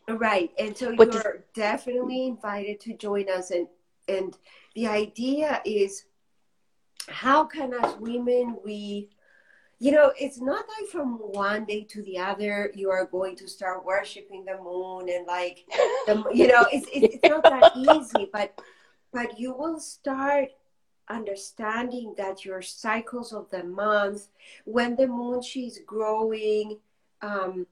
Right. 0.10 0.52
And 0.60 0.76
so 0.76 0.94
but 0.96 1.14
you're 1.14 1.24
this- 1.24 1.42
definitely 1.56 2.28
invited 2.28 2.82
to 2.82 2.98
join 2.98 3.30
us 3.30 3.52
and 3.52 3.68
and 4.10 4.38
the 4.76 4.88
idea 4.88 5.62
is 5.66 6.04
how 7.08 7.46
can 7.46 7.74
as 7.74 7.96
women 8.00 8.58
we 8.66 9.10
you 9.84 9.92
know, 9.92 10.14
it's 10.18 10.40
not 10.40 10.64
like 10.80 10.90
from 10.90 11.16
one 11.18 11.66
day 11.66 11.84
to 11.84 12.02
the 12.04 12.18
other 12.18 12.72
you 12.74 12.90
are 12.90 13.06
going 13.06 13.36
to 13.36 13.50
start 13.50 13.84
worshiping 13.84 14.46
the 14.46 14.58
moon 14.64 15.10
and 15.10 15.28
like, 15.28 15.66
the, 16.08 16.24
you 16.34 16.48
know, 16.48 16.66
it's, 16.72 16.88
it's, 16.94 17.16
it's 17.16 17.30
not 17.30 17.44
that 17.44 17.74
easy, 17.76 18.30
but 18.32 18.58
but 19.12 19.38
you 19.38 19.54
will 19.54 19.82
start 19.82 20.52
understanding 21.10 22.16
that 22.18 22.46
your 22.46 22.62
cycles 22.62 23.34
of 23.34 23.50
the 23.52 23.66
month, 23.66 24.30
when 24.64 24.96
the 24.96 25.06
moon 25.06 25.42
she's 25.42 25.82
growing, 25.86 26.80
um, 27.22 27.68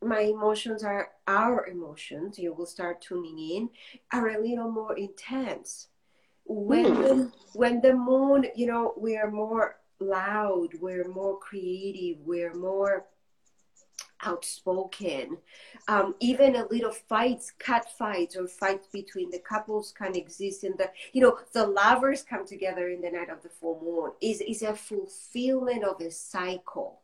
my 0.00 0.20
emotions 0.20 0.82
are 0.82 1.10
our 1.28 1.66
emotions. 1.66 2.38
You 2.38 2.54
will 2.54 2.64
start 2.64 3.02
tuning 3.02 3.38
in, 3.38 3.68
are 4.10 4.30
a 4.30 4.40
little 4.40 4.70
more 4.70 4.96
intense. 4.96 5.88
When 6.46 6.86
mm. 6.86 7.02
the, 7.02 7.32
when 7.52 7.82
the 7.82 7.92
moon, 7.92 8.46
you 8.56 8.66
know, 8.66 8.94
we 8.96 9.18
are 9.18 9.30
more 9.30 9.79
loud, 10.00 10.74
we're 10.80 11.08
more 11.08 11.38
creative, 11.38 12.18
we're 12.24 12.54
more 12.54 13.06
outspoken. 14.22 15.38
Um, 15.88 16.14
even 16.20 16.56
a 16.56 16.66
little 16.66 16.92
fights, 16.92 17.52
cat 17.58 17.86
fights, 17.96 18.36
or 18.36 18.46
fights 18.46 18.88
between 18.92 19.30
the 19.30 19.38
couples 19.38 19.92
can 19.96 20.14
exist 20.14 20.64
in 20.64 20.74
the, 20.76 20.90
you 21.12 21.22
know, 21.22 21.38
the 21.52 21.66
lovers 21.66 22.22
come 22.22 22.46
together 22.46 22.88
in 22.88 23.00
the 23.00 23.10
night 23.10 23.30
of 23.30 23.42
the 23.42 23.48
full 23.48 23.80
moon. 23.82 24.12
Is 24.20 24.40
is 24.40 24.62
a 24.62 24.74
fulfillment 24.74 25.84
of 25.84 26.00
a 26.00 26.10
cycle. 26.10 27.00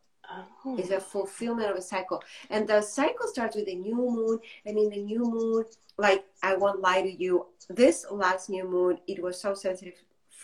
Oh. 0.65 0.76
Is 0.76 0.91
a 0.91 1.00
fulfillment 1.00 1.71
of 1.71 1.76
a 1.76 1.83
cycle, 1.83 2.23
and 2.50 2.67
the 2.67 2.83
cycle 2.83 3.29
starts 3.29 3.55
with 3.55 3.69
a 3.69 3.75
new 3.76 3.95
moon. 3.95 4.41
And 4.65 4.76
in 4.76 4.91
the 4.91 5.00
new 5.00 5.21
moon, 5.21 5.65
like 5.99 6.25
I 6.43 6.57
won't 6.57 6.81
lie 6.81 7.03
to 7.03 7.12
you, 7.12 7.47
this 7.71 8.05
last 8.11 8.50
new 8.50 8.69
moon, 8.69 8.99
it 9.07 9.23
was 9.23 9.41
so 9.41 9.55
sensitive 9.55 9.95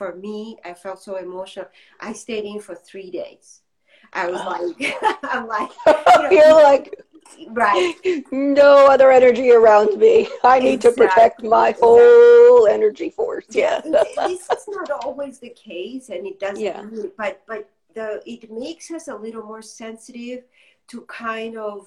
for 0.02 0.16
me. 0.16 0.56
I 0.64 0.74
felt 0.74 1.02
so 1.02 1.16
emotional. 1.16 1.66
I 2.00 2.12
stayed 2.12 2.44
in 2.44 2.60
for 2.60 2.74
three 2.74 3.10
days 3.10 3.62
I 4.12 4.30
was 4.30 4.40
oh. 4.44 4.74
like, 4.78 4.96
I'm 5.22 5.46
like, 5.46 5.70
you 5.86 5.92
know, 5.94 6.30
you're 6.30 6.62
like, 6.62 7.02
right. 7.48 7.94
No 8.30 8.86
other 8.86 9.10
energy 9.10 9.50
around 9.50 9.96
me. 9.98 10.28
I 10.44 10.58
need 10.58 10.74
exactly. 10.74 11.06
to 11.06 11.08
protect 11.08 11.42
my 11.42 11.74
whole 11.80 12.66
energy 12.66 13.10
force. 13.10 13.46
Yeah. 13.50 13.80
this 13.84 14.50
is 14.50 14.68
not 14.68 14.90
always 15.04 15.38
the 15.38 15.50
case, 15.50 16.10
and 16.10 16.26
it 16.26 16.38
doesn't. 16.38 16.60
Yeah. 16.62 16.82
Mean, 16.82 17.10
but 17.16 17.42
but 17.46 17.68
the 17.94 18.22
it 18.26 18.50
makes 18.50 18.90
us 18.90 19.08
a 19.08 19.14
little 19.14 19.44
more 19.44 19.62
sensitive 19.62 20.44
to 20.88 21.02
kind 21.02 21.56
of 21.56 21.86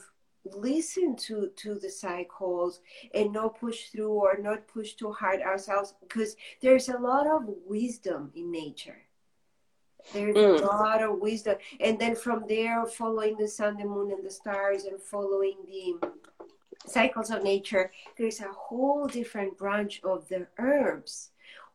listen 0.54 1.16
to 1.16 1.50
to 1.56 1.76
the 1.76 1.90
cycles 1.90 2.82
and 3.14 3.34
not 3.34 3.60
push 3.60 3.90
through 3.90 4.14
or 4.14 4.38
not 4.40 4.68
push 4.68 4.94
too 4.94 5.12
hard 5.12 5.42
ourselves 5.42 5.96
because 6.02 6.36
there's 6.62 6.90
a 6.90 6.98
lot 6.98 7.28
of 7.28 7.44
wisdom 7.66 8.32
in 8.36 8.52
nature 8.52 9.06
there's 10.14 10.36
mm. 10.36 10.62
a 10.62 10.66
lot 10.66 11.02
of 11.02 11.20
wisdom. 11.20 11.58
And 11.80 11.98
then 11.98 12.16
from 12.16 12.46
there, 12.48 12.86
following 12.86 13.38
the 13.38 13.48
sun, 13.48 13.78
the 13.78 13.86
moon, 13.86 14.12
and 14.12 14.24
the 14.24 14.30
stars, 14.30 14.86
and 14.86 15.02
following 15.02 15.58
the 15.66 16.10
cycles 16.86 17.32
of 17.32 17.44
nature, 17.44 17.92
there's 18.18 18.40
a 18.40 18.52
whole 18.52 19.08
different 19.08 19.58
branch 19.58 20.02
of 20.04 20.28
the 20.30 20.48
herbs 20.60 21.32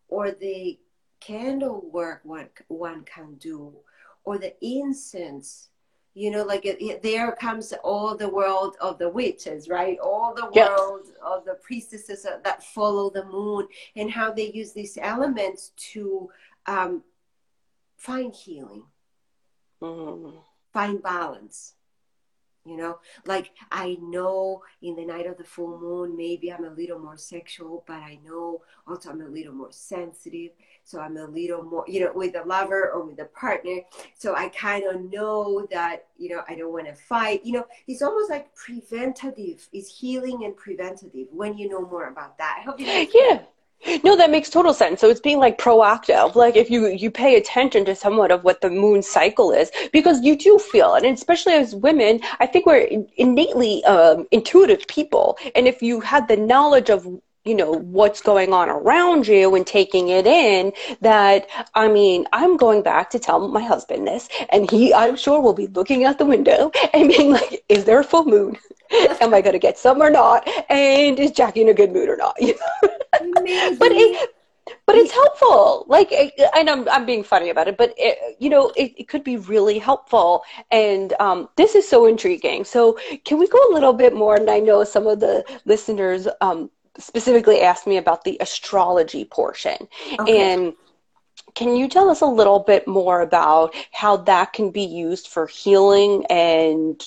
or 0.08 0.30
the 0.30 0.78
candle 1.20 1.88
work 1.92 2.20
one, 2.24 2.48
one 2.68 3.04
can 3.04 3.34
do, 3.34 3.74
or 4.24 4.38
the 4.38 4.54
incense. 4.64 5.68
You 6.14 6.30
know, 6.32 6.42
like 6.42 6.66
it, 6.66 6.82
it, 6.84 7.02
there 7.02 7.32
comes 7.32 7.72
all 7.84 8.16
the 8.16 8.28
world 8.28 8.76
of 8.80 8.98
the 8.98 9.08
witches, 9.08 9.68
right? 9.68 9.96
All 10.02 10.34
the 10.34 10.50
yep. 10.52 10.70
world 10.70 11.06
of 11.24 11.44
the 11.44 11.54
priestesses 11.54 12.26
that 12.44 12.64
follow 12.64 13.10
the 13.10 13.24
moon 13.26 13.68
and 13.94 14.10
how 14.10 14.32
they 14.32 14.50
use 14.50 14.72
these 14.72 14.98
elements 15.00 15.70
to 15.92 16.28
um, 16.66 17.04
find 17.96 18.34
healing, 18.34 18.84
mm-hmm. 19.80 20.36
find 20.72 21.02
balance. 21.02 21.74
You 22.70 22.76
know, 22.76 22.98
like 23.26 23.50
I 23.72 23.98
know 24.00 24.62
in 24.80 24.94
the 24.94 25.04
night 25.04 25.26
of 25.26 25.36
the 25.38 25.44
full 25.44 25.78
moon, 25.78 26.16
maybe 26.16 26.52
I'm 26.52 26.64
a 26.64 26.70
little 26.70 27.00
more 27.00 27.16
sexual, 27.16 27.82
but 27.86 27.96
I 27.96 28.20
know 28.24 28.62
also 28.86 29.10
I'm 29.10 29.20
a 29.22 29.28
little 29.28 29.52
more 29.52 29.72
sensitive. 29.72 30.52
So 30.84 31.00
I'm 31.00 31.16
a 31.16 31.26
little 31.26 31.64
more, 31.64 31.84
you 31.88 32.00
know, 32.00 32.12
with 32.14 32.36
a 32.36 32.42
lover 32.44 32.90
or 32.90 33.04
with 33.04 33.18
a 33.18 33.24
partner. 33.24 33.80
So 34.16 34.36
I 34.36 34.48
kind 34.50 34.84
of 34.84 35.10
know 35.10 35.66
that, 35.72 36.06
you 36.16 36.28
know, 36.30 36.42
I 36.48 36.54
don't 36.54 36.72
want 36.72 36.86
to 36.86 36.94
fight. 36.94 37.44
You 37.44 37.54
know, 37.54 37.66
it's 37.88 38.02
almost 38.02 38.30
like 38.30 38.54
preventative. 38.54 39.68
It's 39.72 39.98
healing 39.98 40.44
and 40.44 40.56
preventative 40.56 41.26
when 41.32 41.58
you 41.58 41.68
know 41.68 41.82
more 41.82 42.08
about 42.08 42.38
that. 42.38 42.58
I 42.60 42.62
hope 42.62 42.78
you 42.78 42.86
know. 42.86 43.06
Yeah. 43.12 43.42
No, 44.04 44.16
that 44.16 44.30
makes 44.30 44.50
total 44.50 44.74
sense. 44.74 45.00
So 45.00 45.08
it's 45.08 45.20
being 45.20 45.38
like 45.38 45.58
proactive. 45.58 46.34
Like 46.34 46.56
if 46.56 46.70
you 46.70 46.88
you 46.88 47.10
pay 47.10 47.36
attention 47.36 47.84
to 47.86 47.94
somewhat 47.94 48.30
of 48.30 48.44
what 48.44 48.60
the 48.60 48.70
moon 48.70 49.02
cycle 49.02 49.52
is, 49.52 49.70
because 49.92 50.22
you 50.22 50.36
do 50.36 50.58
feel 50.58 50.94
and 50.94 51.06
especially 51.06 51.54
as 51.54 51.74
women, 51.74 52.20
I 52.40 52.46
think 52.46 52.66
we're 52.66 52.88
innately 53.16 53.82
um, 53.84 54.26
intuitive 54.30 54.86
people. 54.86 55.38
And 55.54 55.66
if 55.66 55.82
you 55.82 56.00
had 56.00 56.28
the 56.28 56.36
knowledge 56.36 56.90
of 56.90 57.06
you 57.44 57.54
know 57.54 57.72
what's 57.72 58.20
going 58.20 58.52
on 58.52 58.68
around 58.68 59.26
you 59.26 59.54
and 59.54 59.66
taking 59.66 60.08
it 60.08 60.26
in 60.26 60.72
that 61.00 61.48
i 61.74 61.88
mean 61.88 62.26
i'm 62.32 62.56
going 62.56 62.82
back 62.82 63.10
to 63.10 63.18
tell 63.18 63.48
my 63.48 63.62
husband 63.62 64.06
this 64.06 64.28
and 64.50 64.70
he 64.70 64.92
i'm 64.94 65.16
sure 65.16 65.40
will 65.40 65.54
be 65.54 65.66
looking 65.68 66.04
out 66.04 66.18
the 66.18 66.26
window 66.26 66.70
and 66.92 67.08
being 67.08 67.32
like 67.32 67.64
is 67.68 67.84
there 67.84 68.00
a 68.00 68.04
full 68.04 68.24
moon? 68.24 68.56
Am 69.20 69.32
i 69.32 69.40
going 69.40 69.52
to 69.52 69.58
get 69.58 69.78
some 69.78 70.02
or 70.02 70.10
not? 70.10 70.48
And 70.68 71.18
is 71.18 71.30
jackie 71.30 71.62
in 71.62 71.68
a 71.68 71.74
good 71.74 71.92
mood 71.92 72.08
or 72.08 72.16
not? 72.16 72.36
You 72.40 72.54
know? 72.54 73.76
But 73.78 73.92
it 73.92 74.30
but 74.86 74.94
it's 74.96 75.12
helpful. 75.12 75.84
Like 75.88 76.12
and 76.56 76.68
i'm, 76.70 76.88
I'm 76.88 77.06
being 77.06 77.22
funny 77.24 77.50
about 77.50 77.68
it 77.68 77.76
but 77.76 77.94
it, 77.96 78.36
you 78.38 78.50
know 78.50 78.72
it, 78.76 78.92
it 78.96 79.08
could 79.08 79.24
be 79.24 79.36
really 79.36 79.78
helpful. 79.78 80.42
And 80.70 81.14
um, 81.20 81.48
this 81.56 81.74
is 81.74 81.88
so 81.88 82.06
intriguing. 82.06 82.64
So 82.64 82.98
can 83.24 83.38
we 83.38 83.48
go 83.48 83.58
a 83.70 83.72
little 83.72 83.92
bit 83.92 84.14
more? 84.14 84.36
And 84.36 84.50
i 84.50 84.58
know 84.58 84.84
some 84.84 85.06
of 85.06 85.20
the 85.20 85.44
listeners 85.64 86.28
um, 86.40 86.70
specifically 86.98 87.60
asked 87.60 87.86
me 87.86 87.96
about 87.96 88.24
the 88.24 88.36
astrology 88.40 89.24
portion. 89.24 89.88
Okay. 90.18 90.52
and 90.52 90.74
can 91.54 91.74
you 91.74 91.88
tell 91.88 92.10
us 92.10 92.20
a 92.20 92.26
little 92.26 92.60
bit 92.60 92.86
more 92.86 93.20
about 93.22 93.74
how 93.92 94.16
that 94.16 94.52
can 94.52 94.70
be 94.70 94.82
used 94.84 95.28
for 95.28 95.46
healing 95.46 96.24
and 96.26 97.02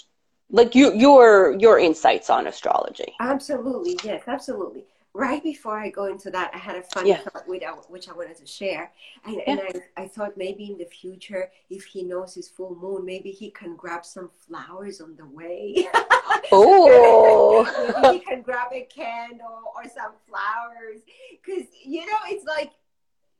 like 0.49 0.75
you, 0.75 0.93
your 0.93 1.55
your 1.59 1.79
insights 1.79 2.29
on 2.29 2.47
astrology? 2.47 3.13
Absolutely. 3.19 3.97
Yes 4.03 4.23
absolutely 4.27 4.85
right 5.13 5.43
before 5.43 5.77
I 5.77 5.89
go 5.89 6.05
into 6.05 6.31
that, 6.31 6.51
I 6.53 6.57
had 6.57 6.75
a 6.75 6.81
funny 6.81 7.09
yeah. 7.09 7.19
thought 7.19 7.47
with, 7.47 7.63
uh, 7.63 7.73
which 7.87 8.09
I 8.09 8.13
wanted 8.13 8.37
to 8.37 8.45
share. 8.45 8.91
And, 9.25 9.35
yeah. 9.35 9.43
and 9.47 9.59
I, 9.61 10.03
I 10.03 10.07
thought 10.07 10.37
maybe 10.37 10.71
in 10.71 10.77
the 10.77 10.85
future, 10.85 11.51
if 11.69 11.85
he 11.85 12.03
knows 12.03 12.33
his 12.33 12.49
full 12.49 12.75
moon, 12.75 13.05
maybe 13.05 13.31
he 13.31 13.51
can 13.51 13.75
grab 13.75 14.05
some 14.05 14.29
flowers 14.47 15.01
on 15.01 15.15
the 15.15 15.25
way. 15.25 15.87
oh, 16.51 18.01
maybe 18.01 18.17
he 18.17 18.25
can 18.25 18.41
grab 18.41 18.71
a 18.73 18.83
candle 18.83 19.71
or 19.75 19.83
some 19.83 20.13
flowers. 20.27 21.01
Because, 21.31 21.67
you 21.83 22.05
know, 22.05 22.17
it's 22.27 22.45
like 22.45 22.71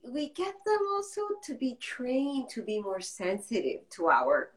we 0.03 0.29
get 0.29 0.53
them 0.65 0.79
also 0.93 1.21
to 1.45 1.55
be 1.55 1.75
trained 1.75 2.49
to 2.49 2.62
be 2.62 2.81
more 2.81 3.01
sensitive 3.01 3.89
to 3.91 4.09
our 4.09 4.51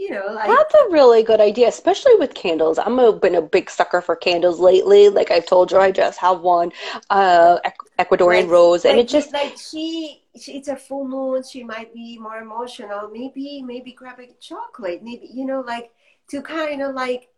you 0.00 0.10
know, 0.10 0.32
like 0.32 0.48
that's 0.48 0.74
a 0.74 0.88
really 0.90 1.22
good 1.22 1.42
idea, 1.42 1.68
especially 1.68 2.14
with 2.14 2.32
candles. 2.32 2.78
I'm 2.78 2.98
a, 2.98 3.12
been 3.12 3.34
a 3.34 3.42
big 3.42 3.68
sucker 3.68 4.00
for 4.00 4.16
candles 4.16 4.58
lately. 4.58 5.10
Like 5.10 5.30
I've 5.30 5.44
told 5.44 5.70
you, 5.70 5.76
I 5.78 5.90
just 5.90 6.18
have 6.20 6.40
one 6.40 6.72
uh, 7.10 7.58
Ecuadorian 7.98 8.44
like, 8.44 8.50
rose, 8.50 8.86
and 8.86 8.96
like, 8.96 9.04
it 9.04 9.10
just 9.10 9.30
like 9.34 9.58
she, 9.58 10.22
she, 10.40 10.52
it's 10.52 10.68
a 10.68 10.76
full 10.76 11.06
moon. 11.06 11.42
She 11.42 11.62
might 11.62 11.92
be 11.92 12.18
more 12.18 12.38
emotional. 12.38 13.10
Maybe, 13.12 13.62
maybe 13.62 13.92
grab 13.92 14.18
a 14.20 14.28
chocolate. 14.40 15.02
Maybe 15.02 15.28
you 15.30 15.44
know, 15.44 15.60
like 15.60 15.90
to 16.30 16.40
kind 16.40 16.80
of 16.80 16.94
like. 16.94 17.28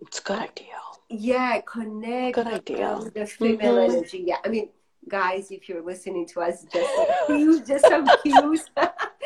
It's 0.00 0.18
a 0.18 0.22
good 0.22 0.40
idea. 0.40 0.66
Yeah, 1.08 1.62
connect. 1.62 2.34
Good 2.34 2.46
idea. 2.48 3.00
The 3.14 3.24
female 3.24 3.76
mm-hmm. 3.76 3.96
energy. 3.96 4.24
Yeah, 4.26 4.36
I 4.44 4.48
mean, 4.48 4.68
guys, 5.08 5.50
if 5.50 5.70
you're 5.70 5.82
listening 5.82 6.26
to 6.34 6.42
us, 6.42 6.66
just 6.70 6.94
some 6.96 7.06
cues, 7.26 7.60
just 7.62 7.86
some 7.86 8.06
cues 8.22 8.66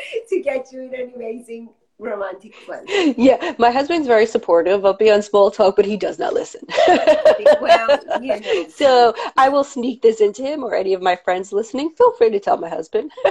to 0.29 0.41
get 0.41 0.71
you 0.71 0.83
in 0.83 0.95
an 0.95 1.13
amazing 1.15 1.69
romantic 1.99 2.53
place. 2.65 3.15
Yeah, 3.17 3.53
my 3.57 3.71
husband's 3.71 4.07
very 4.07 4.25
supportive 4.25 4.85
of 4.85 4.97
Beyond 4.97 5.23
Small 5.23 5.51
Talk, 5.51 5.75
but 5.75 5.85
he 5.85 5.97
does 5.97 6.19
not 6.19 6.33
listen. 6.33 6.61
well, 7.61 7.99
you 8.21 8.39
know. 8.39 8.67
So 8.69 9.15
I 9.37 9.49
will 9.49 9.63
sneak 9.63 10.01
this 10.01 10.21
into 10.21 10.41
him 10.43 10.63
or 10.63 10.75
any 10.75 10.93
of 10.93 11.01
my 11.01 11.15
friends 11.15 11.53
listening. 11.53 11.91
Feel 11.91 12.13
free 12.13 12.31
to 12.31 12.39
tell 12.39 12.57
my 12.57 12.69
husband. 12.69 13.11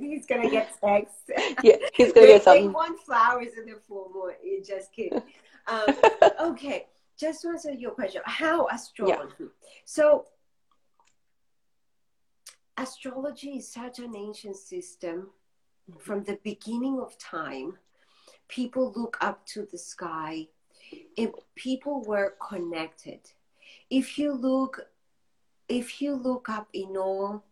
he's 0.00 0.26
gonna 0.26 0.50
get 0.50 0.74
text. 0.80 1.30
Yeah, 1.62 1.76
he's 1.94 2.12
gonna 2.12 2.26
get 2.26 2.42
something. 2.42 2.66
They 2.66 2.72
want 2.72 3.00
flowers 3.00 3.48
in 3.58 3.66
the 3.66 3.78
full 3.88 4.10
moon. 4.14 4.34
You 4.44 4.62
just 4.64 4.92
kidding. 4.92 5.22
Um, 5.66 5.94
okay, 6.40 6.86
just 7.18 7.42
to 7.42 7.48
answer 7.48 7.72
your 7.72 7.90
question, 7.90 8.22
how 8.24 8.68
astrology? 8.68 9.34
Yeah. 9.38 9.46
So 9.84 10.26
astrology 12.78 13.58
is 13.58 13.70
such 13.70 13.98
an 13.98 14.14
ancient 14.16 14.56
system 14.56 15.28
mm-hmm. 15.90 15.98
from 15.98 16.24
the 16.24 16.38
beginning 16.42 17.00
of 17.00 17.18
time 17.18 17.76
people 18.48 18.92
look 18.96 19.16
up 19.20 19.44
to 19.46 19.66
the 19.70 19.78
sky 19.78 20.46
if 21.16 21.30
people 21.54 22.02
were 22.04 22.34
connected 22.48 23.20
if 23.90 24.18
you 24.18 24.32
look 24.32 24.80
if 25.68 26.00
you 26.00 26.14
look 26.14 26.48
up 26.48 26.68
in 26.72 26.96
all 26.96 27.44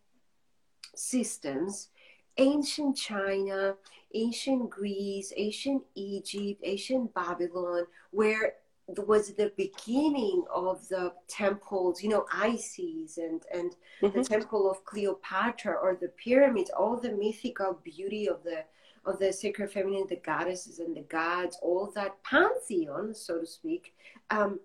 systems 0.95 1.89
ancient 2.37 2.95
China, 2.95 3.75
ancient 4.13 4.69
Greece, 4.69 5.33
ancient 5.35 5.83
Egypt, 5.95 6.61
ancient 6.63 7.13
Babylon, 7.13 7.85
where 8.11 8.53
was 8.87 9.33
the 9.33 9.51
beginning 9.57 10.43
of 10.53 10.87
the 10.87 11.13
temples, 11.27 12.01
you 12.01 12.09
know, 12.09 12.25
Isis 12.33 13.17
and, 13.17 13.43
and 13.53 13.75
mm-hmm. 14.01 14.17
the 14.17 14.23
temple 14.23 14.71
of 14.71 14.85
Cleopatra 14.85 15.73
or 15.73 15.97
the 15.99 16.09
pyramids, 16.09 16.69
all 16.69 16.97
the 16.97 17.11
mythical 17.11 17.79
beauty 17.83 18.29
of 18.29 18.43
the 18.43 18.63
of 19.05 19.19
the 19.19 19.31
sacred 19.31 19.71
feminine, 19.71 20.05
the 20.09 20.17
goddesses 20.17 20.79
and 20.79 20.95
the 20.95 21.01
gods, 21.01 21.57
all 21.61 21.89
that 21.95 22.21
pantheon, 22.23 23.15
so 23.15 23.39
to 23.39 23.45
speak, 23.45 23.93
um, 24.31 24.59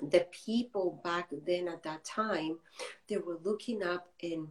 the 0.00 0.26
people 0.32 0.98
back 1.04 1.28
then 1.46 1.68
at 1.68 1.82
that 1.82 2.02
time, 2.02 2.56
they 3.06 3.18
were 3.18 3.38
looking 3.44 3.82
up 3.82 4.08
in 4.20 4.48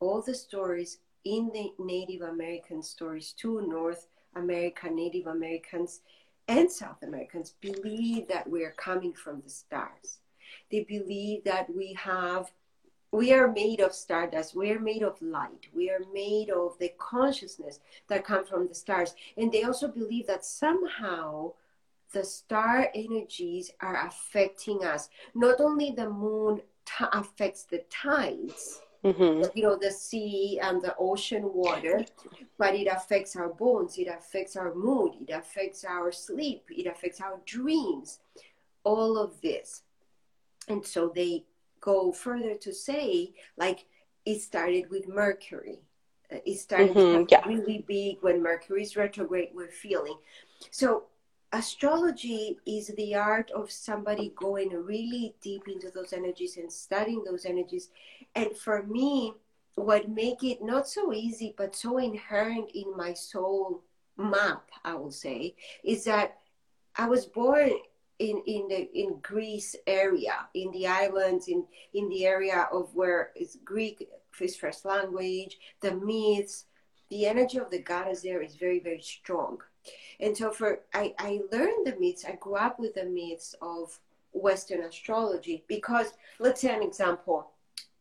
all 0.00 0.20
the 0.20 0.34
stories 0.34 0.98
in 1.24 1.50
the 1.52 1.70
Native 1.78 2.22
American 2.22 2.82
stories 2.82 3.32
to 3.34 3.62
North 3.68 4.08
America, 4.34 4.90
Native 4.90 5.26
Americans, 5.26 6.00
and 6.48 6.70
South 6.70 7.02
Americans 7.02 7.54
believe 7.60 8.28
that 8.28 8.48
we 8.48 8.64
are 8.64 8.74
coming 8.76 9.12
from 9.12 9.40
the 9.40 9.50
stars. 9.50 10.18
They 10.70 10.84
believe 10.84 11.44
that 11.44 11.74
we 11.74 11.94
have, 11.94 12.50
we 13.12 13.32
are 13.32 13.50
made 13.50 13.80
of 13.80 13.94
stardust, 13.94 14.54
we 14.54 14.70
are 14.70 14.80
made 14.80 15.02
of 15.02 15.20
light, 15.22 15.68
we 15.74 15.90
are 15.90 16.02
made 16.12 16.50
of 16.50 16.78
the 16.78 16.92
consciousness 16.98 17.80
that 18.08 18.24
comes 18.24 18.48
from 18.48 18.68
the 18.68 18.74
stars. 18.74 19.14
And 19.36 19.52
they 19.52 19.64
also 19.64 19.88
believe 19.88 20.26
that 20.26 20.44
somehow 20.44 21.52
the 22.12 22.24
star 22.24 22.90
energies 22.94 23.70
are 23.80 24.06
affecting 24.06 24.84
us. 24.84 25.08
Not 25.34 25.60
only 25.60 25.92
the 25.92 26.10
moon 26.10 26.62
t- 26.84 27.04
affects 27.12 27.64
the 27.64 27.84
tides, 27.90 28.82
mm-hmm. 29.04 29.42
you 29.54 29.62
know, 29.62 29.76
the 29.76 29.90
sea 29.90 30.58
and 30.62 30.82
the 30.82 30.94
ocean 30.98 31.52
water, 31.52 32.04
but 32.58 32.74
it 32.74 32.86
affects 32.86 33.36
our 33.36 33.48
bones, 33.48 33.98
it 33.98 34.08
affects 34.08 34.56
our 34.56 34.74
mood, 34.74 35.12
it 35.26 35.32
affects 35.32 35.84
our 35.84 36.12
sleep, 36.12 36.64
it 36.70 36.86
affects 36.86 37.20
our 37.20 37.40
dreams, 37.46 38.20
all 38.84 39.18
of 39.18 39.40
this. 39.40 39.82
And 40.68 40.84
so 40.84 41.12
they 41.14 41.44
go 41.80 42.12
further 42.12 42.54
to 42.54 42.72
say, 42.72 43.32
like, 43.56 43.86
it 44.26 44.40
started 44.40 44.90
with 44.90 45.08
Mercury. 45.08 45.80
Uh, 46.32 46.36
it 46.44 46.58
started 46.58 46.94
mm-hmm, 46.94 47.24
yeah. 47.28 47.46
really 47.46 47.84
big 47.88 48.18
when 48.20 48.42
Mercury 48.42 48.82
is 48.82 48.96
retrograde, 48.96 49.48
we're 49.54 49.68
feeling. 49.68 50.16
So 50.70 51.04
astrology 51.52 52.58
is 52.66 52.88
the 52.96 53.14
art 53.14 53.50
of 53.50 53.70
somebody 53.70 54.32
going 54.36 54.70
really 54.70 55.34
deep 55.42 55.66
into 55.68 55.90
those 55.90 56.12
energies 56.12 56.56
and 56.56 56.72
studying 56.72 57.24
those 57.24 57.44
energies. 57.44 57.90
And 58.34 58.56
for 58.56 58.84
me 58.84 59.34
what 59.74 60.08
make 60.08 60.42
it 60.42 60.62
not 60.62 60.88
so 60.88 61.12
easy 61.12 61.54
but 61.56 61.74
so 61.74 61.98
inherent 61.98 62.70
in 62.74 62.96
my 62.96 63.12
soul 63.14 63.82
map 64.16 64.68
i 64.84 64.94
will 64.94 65.10
say 65.10 65.54
is 65.82 66.04
that 66.04 66.38
i 66.96 67.06
was 67.06 67.24
born 67.26 67.70
in 68.18 68.42
in 68.46 68.68
the 68.68 68.90
in 68.98 69.18
greece 69.22 69.74
area 69.86 70.46
in 70.54 70.70
the 70.72 70.86
islands 70.86 71.48
in 71.48 71.64
in 71.94 72.08
the 72.08 72.26
area 72.26 72.68
of 72.72 72.94
where 72.94 73.30
is 73.34 73.58
greek 73.64 74.08
first 74.30 74.84
language 74.84 75.58
the 75.80 75.94
myths. 75.94 76.64
The 77.10 77.26
energy 77.26 77.58
of 77.58 77.70
the 77.70 77.82
goddess 77.82 78.22
there 78.22 78.40
is 78.40 78.54
very 78.54 78.78
very 78.78 79.00
strong 79.00 79.58
and 80.20 80.36
so 80.36 80.50
for 80.50 80.80
I, 80.94 81.14
I 81.18 81.40
learned 81.52 81.86
the 81.86 81.96
myths, 81.98 82.24
I 82.24 82.36
grew 82.40 82.56
up 82.56 82.78
with 82.78 82.94
the 82.94 83.04
myths 83.04 83.54
of 83.60 83.98
Western 84.32 84.82
astrology 84.82 85.64
because 85.66 86.12
let's 86.38 86.60
say 86.60 86.74
an 86.74 86.82
example, 86.82 87.50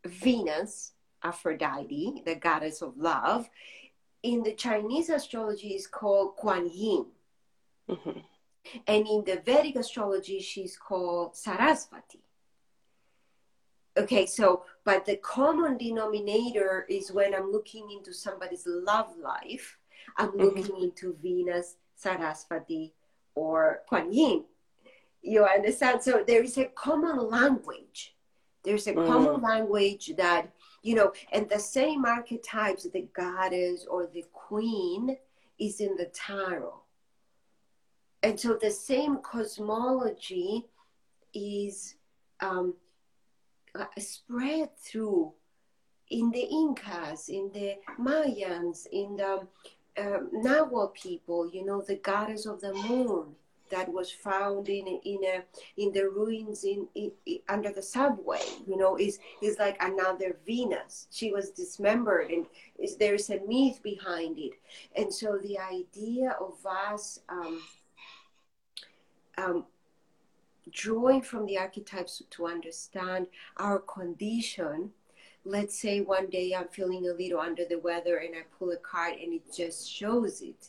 Venus, 0.06 0.94
Aphrodite, 1.24 2.24
the 2.26 2.36
goddess 2.36 2.82
of 2.82 2.98
love, 2.98 3.50
in 4.24 4.44
the 4.44 4.54
Chinese 4.54 5.10
astrology 5.10 5.70
is 5.70 5.88
called 5.88 6.36
Kuan 6.36 6.70
Yin. 6.72 7.06
Mm-hmm. 7.90 8.20
And 8.88 9.08
in 9.08 9.24
the 9.26 9.42
Vedic 9.46 9.78
astrology, 9.78 10.40
she's 10.40 10.78
called 10.78 11.34
Sarasvati. 11.34 12.22
Okay, 13.98 14.26
so, 14.26 14.64
but 14.84 15.06
the 15.06 15.18
common 15.18 15.78
denominator 15.78 16.86
is 16.90 17.12
when 17.12 17.34
I'm 17.34 17.52
looking 17.52 17.90
into 17.92 18.14
somebody's 18.14 18.66
love 18.68 19.18
life, 19.18 19.79
I'm 20.18 20.30
mm-hmm. 20.30 20.42
looking 20.42 20.64
mm-hmm. 20.64 20.84
into 20.84 21.16
Venus, 21.22 21.76
Sarasvati, 22.02 22.92
or 23.36 23.82
Kuan 23.88 24.12
Yin. 24.12 24.44
You 25.22 25.46
understand? 25.46 26.02
So 26.02 26.24
there 26.26 26.44
is 26.44 26.58
a 26.58 26.66
common 26.66 27.30
language. 27.30 28.16
There's 28.64 28.88
a 28.88 28.94
mm. 28.94 29.08
common 29.08 29.42
language 29.42 30.14
that, 30.18 30.52
you 30.82 30.96
know, 30.96 31.14
and 31.32 31.50
the 31.50 31.60
same 31.60 32.06
archetypes, 32.06 32.84
the 32.84 33.08
goddess 33.14 33.86
or 33.90 34.08
the 34.08 34.26
queen, 34.34 35.18
is 35.60 35.80
in 35.80 35.96
the 35.96 36.06
tarot. 36.14 36.82
And 38.24 38.40
so 38.40 38.58
the 38.62 38.72
same 38.72 39.18
cosmology 39.18 40.68
is 41.34 41.96
um, 42.42 42.74
uh, 43.76 43.86
spread 43.98 44.78
through 44.78 45.34
in 46.10 46.32
the 46.32 46.42
Incas, 46.42 47.30
in 47.30 47.52
the 47.54 47.76
Mayans, 48.00 48.88
in 48.92 49.16
the 49.16 49.48
um, 50.00 50.30
Nahua 50.34 50.94
people, 50.94 51.50
you 51.50 51.66
know, 51.66 51.82
the 51.82 51.96
goddess 51.96 52.46
of 52.46 52.62
the 52.62 52.74
moon 52.74 53.36
that 53.70 53.92
was 53.92 54.12
found 54.12 54.68
in 54.70 54.88
in 54.88 55.24
a 55.24 55.44
in 55.78 55.92
the 55.94 56.10
ruins 56.10 56.64
in, 56.64 56.88
in, 56.96 57.12
in, 57.26 57.40
under 57.48 57.72
the 57.72 57.82
subway 57.82 58.42
you 58.68 58.76
know 58.76 58.98
is 58.98 59.20
is 59.42 59.58
like 59.60 59.78
another 59.82 60.38
venus. 60.46 61.08
She 61.12 61.32
was 61.32 61.52
dismembered 61.52 62.32
and 62.32 62.46
is 62.78 62.98
there's 62.98 63.30
a 63.30 63.40
myth 63.48 63.82
behind 63.84 64.40
it. 64.40 64.54
And 64.96 65.14
so 65.14 65.38
the 65.38 65.60
idea 65.60 66.36
of 66.40 66.66
us 66.66 67.20
um, 67.30 67.62
um, 69.38 69.66
drawing 70.72 71.22
from 71.22 71.46
the 71.46 71.58
archetypes 71.58 72.22
to 72.30 72.48
understand 72.48 73.28
our 73.58 73.80
condition 73.80 74.92
let's 75.46 75.80
say 75.80 76.02
one 76.02 76.28
day 76.28 76.54
I'm 76.54 76.68
feeling 76.68 77.08
a 77.08 77.14
little 77.14 77.40
under 77.40 77.66
the 77.66 77.80
weather 77.80 78.18
and 78.18 78.36
I 78.36 78.44
pull 78.58 78.72
a 78.72 78.78
card 78.78 79.14
and 79.14 79.34
it 79.34 79.54
just 79.56 79.90
shows 79.90 80.42
it. 80.42 80.68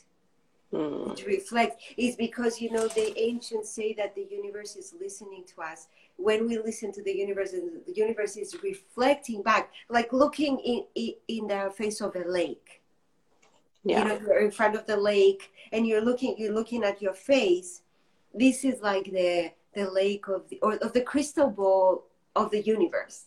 Mm. 0.72 1.18
It 1.18 1.26
reflects. 1.26 1.82
It's 1.96 2.16
because 2.16 2.60
you 2.60 2.70
know 2.70 2.86
the 2.86 3.18
ancients 3.18 3.70
say 3.70 3.92
that 3.94 4.14
the 4.14 4.26
universe 4.30 4.76
is 4.76 4.94
listening 5.00 5.44
to 5.54 5.62
us. 5.62 5.88
When 6.16 6.46
we 6.46 6.58
listen 6.58 6.92
to 6.92 7.02
the 7.02 7.12
universe, 7.12 7.50
the 7.50 7.92
universe 7.92 8.36
is 8.36 8.56
reflecting 8.62 9.42
back, 9.42 9.72
like 9.88 10.12
looking 10.12 10.60
in 10.60 10.84
in, 10.94 11.14
in 11.26 11.46
the 11.48 11.72
face 11.76 12.00
of 12.00 12.14
a 12.14 12.20
lake. 12.20 12.82
Yeah. 13.82 13.98
You 13.98 14.04
know, 14.04 14.20
you're 14.20 14.44
in 14.44 14.50
front 14.52 14.76
of 14.76 14.86
the 14.86 14.96
lake 14.96 15.50
and 15.72 15.86
you're 15.86 16.02
looking 16.02 16.36
you're 16.38 16.54
looking 16.54 16.84
at 16.84 17.02
your 17.02 17.14
face. 17.14 17.82
This 18.32 18.64
is 18.64 18.80
like 18.80 19.06
the 19.06 19.50
the 19.74 19.90
lake 19.90 20.28
of 20.28 20.48
the 20.50 20.60
or 20.62 20.74
of 20.76 20.92
the 20.92 21.00
crystal 21.00 21.50
ball 21.50 22.04
of 22.36 22.52
the 22.52 22.62
universe 22.62 23.24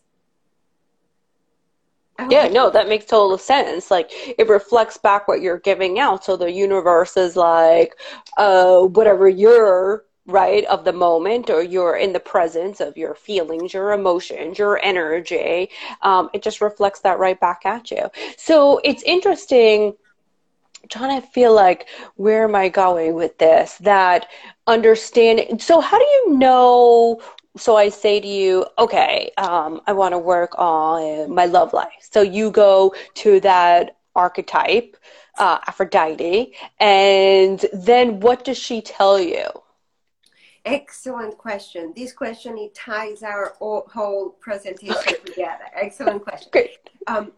yeah, 2.30 2.48
no, 2.48 2.70
that 2.70 2.88
makes 2.88 3.06
total 3.06 3.38
sense. 3.38 3.90
Like 3.90 4.10
it 4.12 4.48
reflects 4.48 4.98
back 4.98 5.28
what 5.28 5.42
you're 5.42 5.60
giving 5.60 6.00
out. 6.00 6.24
So 6.24 6.38
the 6.38 6.52
universe 6.52 7.18
is 7.18 7.36
like, 7.36 7.96
uh, 8.38 8.82
whatever 8.82 9.28
you're 9.28 10.06
right 10.26 10.64
of 10.66 10.86
the 10.86 10.94
moment 10.94 11.50
or 11.50 11.62
you're 11.62 11.98
in 11.98 12.14
the 12.14 12.20
presence 12.20 12.80
of 12.80 12.96
your 12.96 13.14
feelings 13.14 13.74
your 13.74 13.92
emotions 13.92 14.58
your 14.58 14.80
energy 14.82 15.70
um, 16.02 16.30
it 16.34 16.42
just 16.42 16.62
reflects 16.62 17.02
that 17.02 17.20
right 17.20 17.42
back 17.42 17.66
at 17.66 17.92
you 17.92 18.10
so 18.38 18.80
it's 18.86 19.04
interesting 19.04 19.94
trying 20.88 21.22
to 21.22 21.28
feel 21.28 21.54
like 21.54 21.90
where 22.16 22.46
am 22.46 22.56
i 22.56 22.70
going 22.70 23.16
with 23.16 23.38
this 23.38 23.78
that 23.80 24.28
understanding 24.66 25.60
so 25.60 25.82
how 25.82 25.98
do 26.00 26.06
you 26.06 26.38
know 26.38 27.22
so 27.56 27.78
I 27.78 27.90
say 27.90 28.20
to 28.20 28.28
you, 28.28 28.66
okay, 28.80 29.32
um, 29.38 29.82
I 29.86 29.94
want 29.94 30.14
to 30.14 30.18
work 30.18 30.54
on 30.58 31.34
my 31.34 31.46
love 31.46 31.74
life. 31.74 32.08
So 32.12 32.22
you 32.22 32.50
go 32.50 32.96
to 33.16 33.40
that 33.42 33.98
archetype, 34.16 34.98
uh, 35.38 35.60
Aphrodite, 35.68 36.54
and 36.80 37.64
then 37.74 38.20
what 38.20 38.44
does 38.44 38.58
she 38.58 38.82
tell 38.82 39.20
you? 39.20 39.46
Excellent 40.66 41.38
question. 41.38 41.94
This 41.96 42.14
question 42.14 42.58
it 42.58 42.74
ties 42.74 43.22
our 43.22 43.54
whole 43.60 44.30
presentation 44.40 44.96
okay. 44.96 45.16
together. 45.26 45.66
Excellent 45.76 46.24
question. 46.28 46.50
Great. 46.52 46.90
Um, 47.08 47.34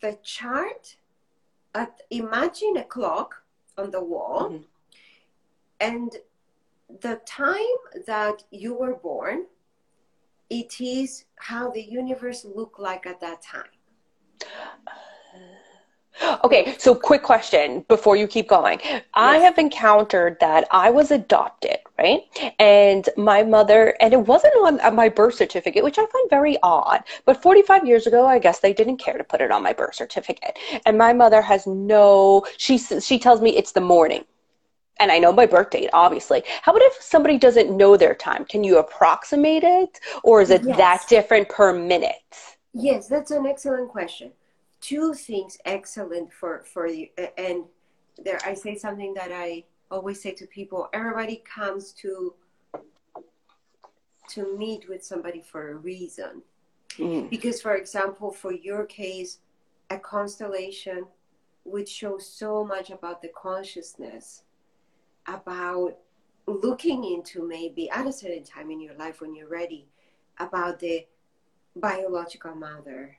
the 0.00 0.18
chart. 0.22 0.96
At, 1.74 2.00
imagine 2.10 2.78
a 2.78 2.84
clock 2.84 3.42
on 3.76 3.90
the 3.90 4.02
wall, 4.02 4.48
mm-hmm. 4.48 4.62
and 5.80 6.10
the 6.88 7.20
time 7.26 7.54
that 8.06 8.44
you 8.50 8.74
were 8.74 8.94
born, 8.94 9.46
it 10.50 10.80
is 10.80 11.24
how 11.36 11.70
the 11.70 11.82
universe 11.82 12.44
looked 12.44 12.78
like 12.78 13.06
at 13.06 13.20
that 13.20 13.42
time. 13.42 13.64
Uh, 14.86 16.38
okay, 16.44 16.74
so 16.78 16.94
quick 16.94 17.22
question 17.22 17.84
before 17.88 18.16
you 18.16 18.26
keep 18.26 18.48
going. 18.48 18.80
Yes. 18.82 19.02
I 19.14 19.38
have 19.38 19.58
encountered 19.58 20.38
that 20.40 20.66
I 20.70 20.90
was 20.90 21.10
adopted, 21.10 21.78
right? 21.98 22.22
And 22.58 23.08
my 23.16 23.42
mother, 23.42 23.96
and 24.00 24.14
it 24.14 24.20
wasn't 24.20 24.54
on 24.64 24.80
uh, 24.80 24.90
my 24.90 25.08
birth 25.08 25.34
certificate, 25.34 25.84
which 25.84 25.98
I 25.98 26.06
find 26.06 26.30
very 26.30 26.56
odd. 26.62 27.02
But 27.24 27.42
45 27.42 27.86
years 27.86 28.06
ago, 28.06 28.26
I 28.26 28.38
guess 28.38 28.60
they 28.60 28.72
didn't 28.72 28.98
care 28.98 29.18
to 29.18 29.24
put 29.24 29.40
it 29.40 29.50
on 29.50 29.62
my 29.62 29.72
birth 29.72 29.94
certificate. 29.94 30.58
And 30.86 30.96
my 30.96 31.12
mother 31.12 31.42
has 31.42 31.66
no, 31.66 32.46
she, 32.56 32.78
she 32.78 33.18
tells 33.18 33.40
me 33.40 33.56
it's 33.56 33.72
the 33.72 33.80
morning. 33.80 34.24
And 34.98 35.12
I 35.12 35.18
know 35.18 35.32
my 35.32 35.46
birth 35.46 35.70
date, 35.70 35.90
obviously. 35.92 36.42
How 36.62 36.72
about 36.72 36.82
if 36.84 37.02
somebody 37.02 37.38
doesn't 37.38 37.76
know 37.76 37.96
their 37.96 38.14
time? 38.14 38.44
Can 38.46 38.64
you 38.64 38.78
approximate 38.78 39.62
it? 39.62 40.00
Or 40.22 40.40
is 40.40 40.50
it 40.50 40.62
yes. 40.64 40.76
that 40.76 41.04
different 41.08 41.48
per 41.48 41.72
minute? 41.72 42.14
Yes, 42.72 43.08
that's 43.08 43.30
an 43.30 43.46
excellent 43.46 43.90
question 43.90 44.32
two 44.80 45.14
things 45.14 45.58
excellent 45.64 46.32
for 46.32 46.62
for 46.64 46.86
you 46.86 47.08
and 47.38 47.64
there 48.22 48.38
i 48.44 48.54
say 48.54 48.76
something 48.76 49.12
that 49.14 49.32
i 49.32 49.64
always 49.90 50.20
say 50.20 50.32
to 50.32 50.46
people 50.46 50.88
everybody 50.92 51.42
comes 51.44 51.92
to 51.92 52.34
to 54.28 54.56
meet 54.56 54.88
with 54.88 55.04
somebody 55.04 55.40
for 55.40 55.72
a 55.72 55.74
reason 55.74 56.42
mm. 56.98 57.28
because 57.30 57.60
for 57.60 57.74
example 57.74 58.30
for 58.30 58.52
your 58.52 58.84
case 58.84 59.38
a 59.90 59.98
constellation 59.98 61.04
would 61.64 61.88
show 61.88 62.18
so 62.18 62.64
much 62.64 62.90
about 62.90 63.22
the 63.22 63.30
consciousness 63.40 64.42
about 65.26 65.96
looking 66.46 67.04
into 67.04 67.46
maybe 67.46 67.90
at 67.90 68.06
a 68.06 68.12
certain 68.12 68.44
time 68.44 68.70
in 68.70 68.80
your 68.80 68.94
life 68.94 69.20
when 69.20 69.34
you're 69.34 69.48
ready 69.48 69.86
about 70.38 70.78
the 70.78 71.04
biological 71.74 72.54
mother 72.54 73.18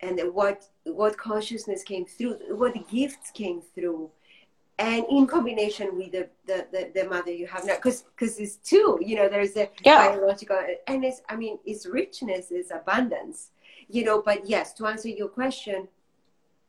and 0.00 0.20
what 0.34 0.68
what 0.84 1.16
consciousness 1.16 1.82
came 1.82 2.04
through, 2.04 2.38
what 2.50 2.74
gifts 2.88 3.30
came 3.30 3.62
through, 3.62 4.10
and 4.78 5.04
in 5.10 5.26
combination 5.26 5.96
with 5.96 6.12
the 6.12 6.28
the, 6.46 6.66
the, 6.72 6.90
the 6.94 7.08
mother 7.08 7.32
you 7.32 7.46
have 7.46 7.64
now, 7.64 7.76
because 7.76 8.02
because 8.02 8.38
it's 8.38 8.56
two, 8.56 8.98
you 9.00 9.16
know, 9.16 9.28
there's 9.28 9.56
a 9.56 9.70
yeah. 9.84 10.08
biological, 10.08 10.58
and 10.86 11.04
it's 11.04 11.22
I 11.28 11.36
mean, 11.36 11.58
it's 11.64 11.86
richness, 11.86 12.50
it's 12.50 12.70
abundance, 12.70 13.50
you 13.88 14.04
know. 14.04 14.20
But 14.20 14.46
yes, 14.46 14.74
to 14.74 14.86
answer 14.86 15.08
your 15.08 15.28
question, 15.28 15.88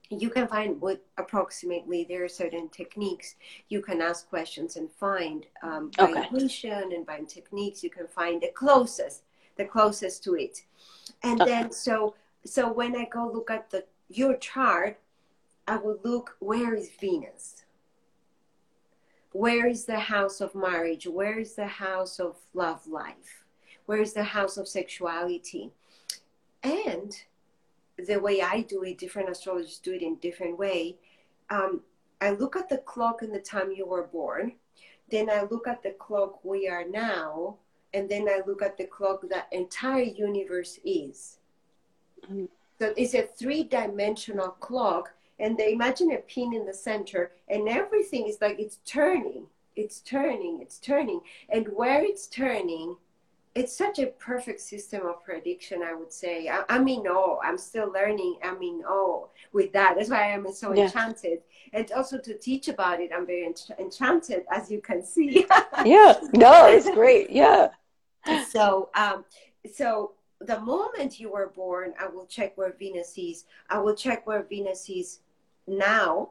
you 0.10 0.30
can 0.30 0.48
find 0.48 0.80
what 0.80 1.04
approximately 1.18 2.06
there 2.08 2.24
are 2.24 2.30
certain 2.30 2.70
techniques 2.70 3.36
you 3.70 3.82
can 3.82 4.02
ask 4.02 4.30
questions 4.30 4.76
and 4.76 4.92
find 4.92 5.46
um, 5.64 5.92
by 5.98 6.04
okay. 6.04 6.28
intuition 6.32 6.92
and 6.94 7.06
by 7.06 7.20
techniques 7.22 7.84
you 7.84 7.90
can 7.90 8.08
find 8.08 8.42
the 8.42 8.52
closest 8.54 9.24
the 9.58 9.66
closest 9.66 10.24
to 10.24 10.36
it 10.36 10.64
and 11.24 11.42
okay. 11.42 11.50
then 11.50 11.72
so 11.72 12.14
so 12.46 12.72
when 12.72 12.96
I 12.96 13.06
go 13.06 13.30
look 13.34 13.50
at 13.50 13.72
the 13.72 13.86
your 14.10 14.36
chart, 14.38 15.00
I 15.68 15.78
will 15.78 16.00
look 16.04 16.36
where 16.40 16.76
is 16.76 16.90
Venus? 17.00 17.64
Where 19.32 19.68
is 19.68 19.86
the 19.86 20.00
house 20.00 20.40
of 20.40 20.56
marriage? 20.56 21.08
Where 21.08 21.40
is 21.40 21.56
the 21.56 21.68
house 21.68 22.20
of 22.20 22.38
love 22.54 22.88
life? 22.88 23.44
Where 23.86 24.02
is 24.02 24.14
the 24.14 24.24
house 24.24 24.58
of 24.58 24.68
sexuality? 24.68 25.72
And 26.64 27.16
the 27.98 28.20
way 28.20 28.42
I 28.42 28.62
do 28.62 28.84
it, 28.84 28.98
different 28.98 29.30
astrologers 29.30 29.80
do 29.80 29.94
it 29.94 30.02
in 30.02 30.16
different 30.16 30.58
way. 30.58 30.98
Um, 31.50 31.82
I 32.22 32.32
look 32.32 32.56
at 32.56 32.70
the 32.70 32.80
clock 32.80 33.22
and 33.22 33.34
the 33.34 33.40
time 33.40 33.72
you 33.72 33.86
were 33.86 34.08
born. 34.08 34.54
Then 35.12 35.30
I 35.30 35.44
look 35.44 35.68
at 35.68 35.84
the 35.84 35.92
clock 35.92 36.44
we 36.44 36.68
are 36.68 36.88
now, 36.88 37.58
and 37.94 38.10
then 38.10 38.28
I 38.28 38.42
look 38.46 38.62
at 38.62 38.78
the 38.78 38.86
clock 38.86 39.22
that 39.30 39.48
entire 39.52 40.04
universe 40.04 40.80
is. 40.84 41.38
So 42.28 42.94
it's 42.98 43.14
a 43.14 43.22
three-dimensional 43.22 44.50
clock, 44.60 45.14
and 45.40 45.58
they 45.58 45.74
imagine 45.74 46.12
a 46.12 46.18
pin 46.18 46.54
in 46.54 46.66
the 46.66 46.74
center, 46.74 47.32
and 47.48 47.70
everything 47.70 48.28
is 48.28 48.40
like 48.42 48.60
it's 48.60 48.80
turning, 48.86 49.46
it's 49.76 50.00
turning, 50.02 50.60
it's 50.62 50.80
turning, 50.80 51.22
and 51.50 51.68
where 51.68 52.04
it's 52.04 52.28
turning, 52.28 52.98
it's 53.56 53.76
such 53.76 54.00
a 54.00 54.08
perfect 54.08 54.60
system 54.60 55.06
of 55.06 55.24
prediction. 55.24 55.82
I 55.82 55.94
would 55.94 56.12
say. 56.12 56.50
I, 56.50 56.64
I'm 56.70 56.88
in 56.88 57.08
awe. 57.08 57.40
I'm 57.42 57.58
still 57.58 57.92
learning. 57.92 58.38
I'm 58.44 58.62
in 58.62 58.84
awe 58.84 59.28
with 59.54 59.72
that. 59.74 59.96
That's 59.98 60.10
why 60.10 60.34
I'm 60.34 60.52
so 60.52 60.74
yeah. 60.74 60.84
enchanted, 60.84 61.40
and 61.74 61.92
also 61.94 62.18
to 62.20 62.38
teach 62.38 62.68
about 62.68 63.00
it, 63.00 63.12
I'm 63.16 63.26
very 63.26 63.48
ench- 63.48 63.78
enchanted, 63.80 64.46
as 64.52 64.70
you 64.70 64.82
can 64.82 65.04
see. 65.04 65.46
yeah. 65.86 66.20
No, 66.34 66.68
it's 66.68 66.90
great. 66.92 67.30
Yeah. 67.30 67.70
So, 68.50 68.90
um, 68.96 69.24
so 69.72 70.14
the 70.42 70.60
moment 70.60 71.20
you 71.20 71.32
were 71.32 71.52
born, 71.56 71.94
I 72.00 72.08
will 72.08 72.26
check 72.26 72.58
where 72.58 72.74
Venus 72.78 73.18
is. 73.18 73.46
I 73.70 73.80
will 73.80 73.96
check 73.96 74.28
where 74.28 74.44
Venus 74.44 74.90
is 74.90 75.20
now 75.68 76.30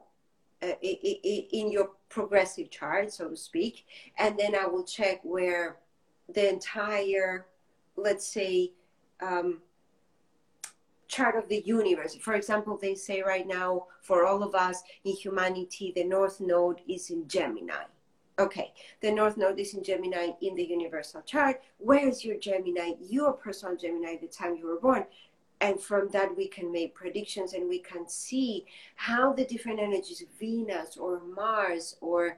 uh, 0.61 0.73
in 0.81 1.71
your 1.71 1.91
progressive 2.09 2.69
chart, 2.69 3.11
so 3.11 3.29
to 3.29 3.37
speak. 3.37 3.85
And 4.17 4.37
then 4.37 4.55
I 4.55 4.67
will 4.67 4.83
check 4.83 5.21
where 5.23 5.77
the 6.33 6.49
entire, 6.49 7.45
let's 7.95 8.27
say, 8.27 8.71
um, 9.21 9.61
chart 11.07 11.35
of 11.35 11.47
the 11.49 11.61
universe. 11.65 12.15
For 12.15 12.33
example, 12.33 12.77
they 12.77 12.95
say 12.95 13.21
right 13.21 13.47
now, 13.47 13.87
for 14.01 14.25
all 14.25 14.43
of 14.43 14.55
us 14.55 14.83
in 15.03 15.13
humanity, 15.13 15.93
the 15.95 16.03
North 16.03 16.41
Node 16.41 16.81
is 16.87 17.09
in 17.09 17.27
Gemini. 17.27 17.85
Okay, 18.37 18.73
the 19.01 19.11
North 19.11 19.37
Node 19.37 19.59
is 19.59 19.73
in 19.73 19.83
Gemini 19.83 20.31
in 20.41 20.55
the 20.55 20.63
universal 20.63 21.21
chart. 21.21 21.61
Where 21.77 22.07
is 22.07 22.25
your 22.25 22.37
Gemini, 22.37 22.93
your 22.99 23.31
personal 23.31 23.77
Gemini, 23.77 24.17
the 24.17 24.27
time 24.27 24.57
you 24.57 24.67
were 24.67 24.79
born? 24.79 25.05
And 25.61 25.79
from 25.79 26.09
that, 26.09 26.35
we 26.35 26.47
can 26.47 26.69
make 26.69 26.93
predictions 26.93 27.53
and 27.53 27.69
we 27.69 27.79
can 27.79 28.09
see 28.09 28.65
how 28.95 29.31
the 29.31 29.45
different 29.45 29.79
energies, 29.79 30.21
Venus 30.37 30.97
or 30.97 31.21
Mars 31.21 31.95
or 32.01 32.37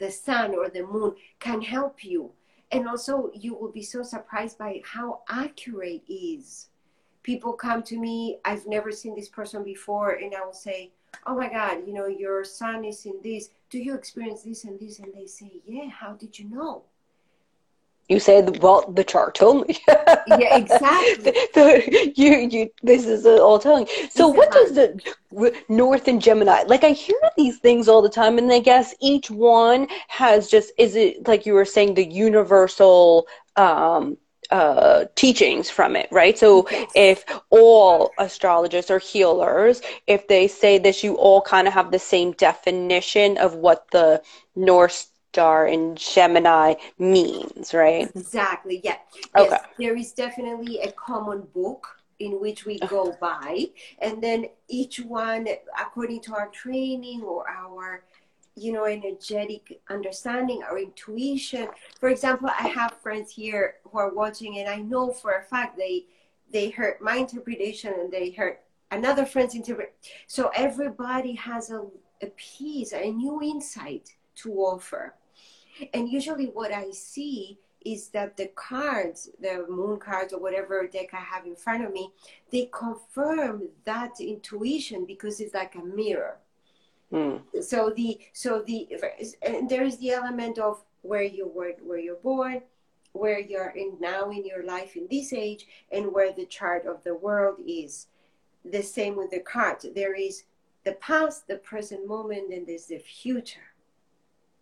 the 0.00 0.10
sun 0.10 0.54
or 0.54 0.70
the 0.70 0.86
moon, 0.86 1.14
can 1.40 1.60
help 1.60 2.02
you. 2.04 2.32
And 2.74 2.88
also, 2.88 3.30
you 3.34 3.54
will 3.54 3.70
be 3.70 3.82
so 3.82 4.02
surprised 4.02 4.58
by 4.58 4.82
how 4.84 5.20
accurate 5.28 6.02
is. 6.08 6.68
People 7.22 7.52
come 7.52 7.82
to 7.84 7.98
me, 7.98 8.38
I've 8.44 8.66
never 8.66 8.90
seen 8.90 9.14
this 9.14 9.28
person 9.28 9.62
before, 9.62 10.10
and 10.10 10.34
I 10.34 10.44
will 10.44 10.52
say, 10.52 10.90
oh 11.26 11.36
my 11.36 11.48
God, 11.48 11.86
you 11.86 11.94
know, 11.94 12.06
your 12.06 12.44
sun 12.44 12.84
is 12.84 13.06
in 13.06 13.20
this. 13.22 13.50
Do 13.70 13.78
you 13.78 13.94
experience 13.94 14.42
this 14.42 14.64
and 14.64 14.78
this? 14.78 14.98
And 14.98 15.14
they 15.14 15.26
say, 15.26 15.62
yeah. 15.64 15.88
How 15.88 16.14
did 16.14 16.38
you 16.38 16.50
know? 16.50 16.82
You 18.08 18.20
say, 18.20 18.42
well, 18.42 18.90
the 18.92 19.04
chart 19.04 19.34
told 19.34 19.66
me. 19.66 19.78
yeah, 19.88 20.16
exactly. 20.56 21.32
the, 21.54 22.12
you, 22.16 22.48
you, 22.50 22.70
this 22.82 23.06
is 23.06 23.24
all 23.24 23.58
telling. 23.58 23.88
So, 24.10 24.28
what 24.28 24.50
does 24.52 24.74
the 24.74 25.00
North 25.68 26.06
and 26.06 26.20
Gemini? 26.20 26.64
Like, 26.66 26.84
I 26.84 26.90
hear 26.90 27.18
these 27.36 27.58
things 27.58 27.88
all 27.88 28.02
the 28.02 28.10
time, 28.10 28.36
and 28.36 28.52
I 28.52 28.58
guess 28.58 28.94
each 29.00 29.30
one 29.30 29.88
has 30.08 30.48
just 30.48 30.72
is 30.76 30.96
it 30.96 31.26
like 31.26 31.46
you 31.46 31.54
were 31.54 31.64
saying 31.64 31.94
the 31.94 32.04
universal 32.04 33.26
um, 33.56 34.18
uh, 34.50 35.06
teachings 35.14 35.70
from 35.70 35.96
it, 35.96 36.08
right? 36.10 36.38
So 36.38 36.66
yes. 36.70 36.90
if 36.94 37.24
all 37.50 38.12
astrologists 38.18 38.90
or 38.90 38.98
healers, 38.98 39.80
if 40.06 40.28
they 40.28 40.48
say 40.48 40.78
this, 40.78 41.02
you 41.02 41.14
all 41.14 41.40
kind 41.42 41.66
of 41.66 41.74
have 41.74 41.90
the 41.90 41.98
same 41.98 42.32
definition 42.32 43.38
of 43.38 43.54
what 43.54 43.90
the 43.90 44.22
North 44.54 45.08
Star 45.34 45.66
in 45.66 45.96
Gemini 45.96 46.74
means, 46.96 47.74
right? 47.74 48.08
Exactly. 48.14 48.80
Yeah. 48.84 48.98
Okay. 49.36 49.48
Yes, 49.50 49.64
there 49.80 49.96
is 49.96 50.12
definitely 50.12 50.78
a 50.78 50.92
common 50.92 51.40
book 51.52 51.88
in 52.20 52.40
which 52.40 52.64
we 52.64 52.78
go 52.78 53.16
by, 53.20 53.66
and 53.98 54.22
then 54.22 54.46
each 54.68 55.00
one, 55.00 55.48
according 55.76 56.20
to 56.20 56.34
our 56.36 56.46
training 56.50 57.22
or 57.22 57.50
our 57.50 58.04
you 58.56 58.70
know, 58.70 58.84
energetic 58.84 59.80
understanding 59.90 60.62
or 60.70 60.78
intuition. 60.78 61.66
For 61.98 62.10
example, 62.10 62.48
I 62.48 62.68
have 62.68 62.94
friends 63.02 63.32
here 63.32 63.74
who 63.90 63.98
are 63.98 64.14
watching, 64.14 64.58
and 64.58 64.68
I 64.68 64.76
know 64.76 65.10
for 65.10 65.32
a 65.32 65.42
fact 65.42 65.76
they 65.76 66.06
they 66.52 66.70
heard 66.70 67.00
my 67.00 67.16
interpretation 67.16 67.92
and 67.98 68.12
they 68.12 68.30
heard 68.30 68.58
another 68.92 69.26
friend's 69.26 69.56
interpret. 69.56 69.96
So 70.28 70.52
everybody 70.54 71.34
has 71.34 71.70
a, 71.70 71.82
a 72.22 72.28
piece, 72.36 72.92
a 72.92 73.10
new 73.10 73.42
insight 73.42 74.14
to 74.36 74.52
offer. 74.52 75.14
And 75.92 76.08
usually, 76.08 76.46
what 76.46 76.72
I 76.72 76.90
see 76.90 77.58
is 77.84 78.08
that 78.08 78.36
the 78.36 78.48
cards, 78.54 79.28
the 79.40 79.66
moon 79.68 79.98
cards 79.98 80.32
or 80.32 80.40
whatever 80.40 80.86
deck 80.86 81.10
I 81.12 81.18
have 81.18 81.44
in 81.44 81.54
front 81.54 81.84
of 81.84 81.92
me, 81.92 82.10
they 82.50 82.70
confirm 82.72 83.68
that 83.84 84.20
intuition 84.20 85.04
because 85.04 85.38
it's 85.40 85.54
like 85.54 85.74
a 85.74 85.84
mirror 85.84 86.38
Mm. 87.14 87.42
So 87.62 87.90
the 87.90 88.18
so 88.32 88.62
the 88.62 88.88
and 89.42 89.68
there 89.68 89.84
is 89.84 89.98
the 89.98 90.10
element 90.10 90.58
of 90.58 90.82
where 91.02 91.22
you 91.22 91.46
were 91.46 91.74
where 91.82 91.98
you're 91.98 92.16
born, 92.16 92.62
where 93.12 93.38
you're 93.38 93.70
in 93.70 93.96
now 94.00 94.30
in 94.30 94.44
your 94.44 94.64
life 94.64 94.96
in 94.96 95.06
this 95.10 95.32
age, 95.32 95.66
and 95.92 96.12
where 96.12 96.32
the 96.32 96.46
chart 96.46 96.86
of 96.86 97.04
the 97.04 97.14
world 97.14 97.60
is. 97.66 98.08
The 98.64 98.82
same 98.82 99.14
with 99.16 99.30
the 99.30 99.40
cards. 99.40 99.86
There 99.94 100.14
is 100.14 100.44
the 100.84 100.92
past, 100.92 101.46
the 101.46 101.56
present 101.56 102.08
moment, 102.08 102.52
and 102.52 102.66
there's 102.66 102.86
the 102.86 102.98
future. 102.98 103.73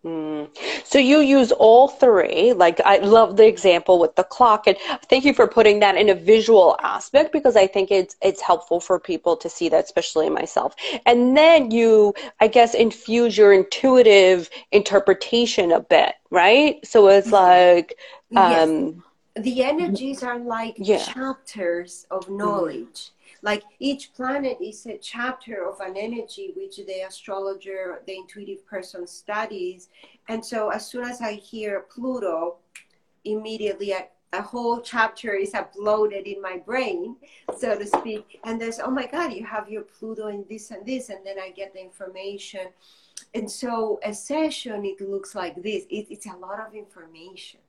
Mm. 0.05 0.49
So 0.85 0.99
you 0.99 1.21
use 1.21 1.53
all 1.53 1.87
three. 1.87 2.53
Like 2.53 2.81
I 2.85 2.99
love 2.99 3.37
the 3.37 3.47
example 3.47 4.01
with 4.01 4.17
the 4.17 4.25
clock, 4.25 4.67
and 4.67 4.77
thank 5.09 5.25
you 5.25 5.33
for 5.33 5.47
putting 5.47 5.79
that 5.79 5.97
in 5.97 6.09
a 6.09 6.15
visual 6.15 6.77
aspect 6.83 7.33
because 7.33 7.55
I 7.55 7.69
think 7.69 7.93
it's 7.93 8.17
it's 8.21 8.41
helpful 8.41 8.81
for 8.81 8.99
people 8.99 9.37
to 9.37 9.49
see 9.49 9.69
that, 9.69 9.85
especially 9.85 10.29
myself. 10.29 10.75
And 11.07 11.37
then 11.37 11.71
you, 11.71 12.15
I 12.41 12.49
guess, 12.49 12.75
infuse 12.75 13.37
your 13.37 13.53
intuitive 13.53 14.51
interpretation 14.73 15.71
a 15.71 15.81
bit, 15.81 16.15
right? 16.31 16.85
So 16.85 17.07
it's 17.07 17.29
mm-hmm. 17.29 17.35
like, 17.37 17.97
um, 18.35 19.05
yes. 19.37 19.45
the 19.45 19.63
energies 19.63 20.25
are 20.25 20.39
like 20.39 20.75
yeah. 20.79 20.99
chapters 20.99 22.07
of 22.11 22.29
knowledge. 22.29 22.77
Mm-hmm 22.87 23.19
like 23.43 23.65
each 23.81 24.15
planet 24.15 24.59
is 24.61 24.87
a 24.87 24.97
chapter 24.99 25.69
of 25.69 25.81
an 25.81 25.97
energy 25.97 26.53
which 26.57 26.77
the 26.77 27.05
astrologer, 27.07 28.01
the 28.07 28.17
intuitive 28.17 28.65
person 28.67 29.07
studies. 29.07 29.89
And 30.29 30.45
so 30.45 30.69
as 30.71 30.87
soon 30.87 31.05
as 31.05 31.21
I 31.21 31.35
hear 31.35 31.87
Pluto, 31.91 32.57
immediately 33.25 33.95
I, 33.95 34.09
a 34.33 34.41
whole 34.41 34.81
chapter 34.81 35.35
is 35.35 35.53
uploaded 35.53 36.25
in 36.25 36.41
my 36.41 36.57
brain, 36.57 37.17
so 37.59 37.77
to 37.77 37.87
speak. 37.87 38.41
And 38.45 38.61
there's, 38.61 38.79
oh 38.79 38.91
my 38.91 39.07
God, 39.07 39.33
you 39.33 39.45
have 39.45 39.69
your 39.69 39.83
Pluto 39.83 40.29
in 40.29 40.45
this 40.49 40.71
and 40.71 40.87
this, 40.87 41.11
and 41.11 41.27
then 41.27 41.37
I 41.39 41.51
get 41.51 41.75
the 41.75 41.81
information. 41.81 42.69
And 43.35 43.51
so 43.51 43.99
a 44.05 44.15
session, 44.15 44.85
it 44.85 45.01
looks 45.01 45.35
like 45.35 45.57
this. 45.63 45.85
It, 45.91 46.07
it's 46.11 46.27
a 46.27 46.37
lot 46.37 46.61
of 46.67 46.75
information. 46.75 47.61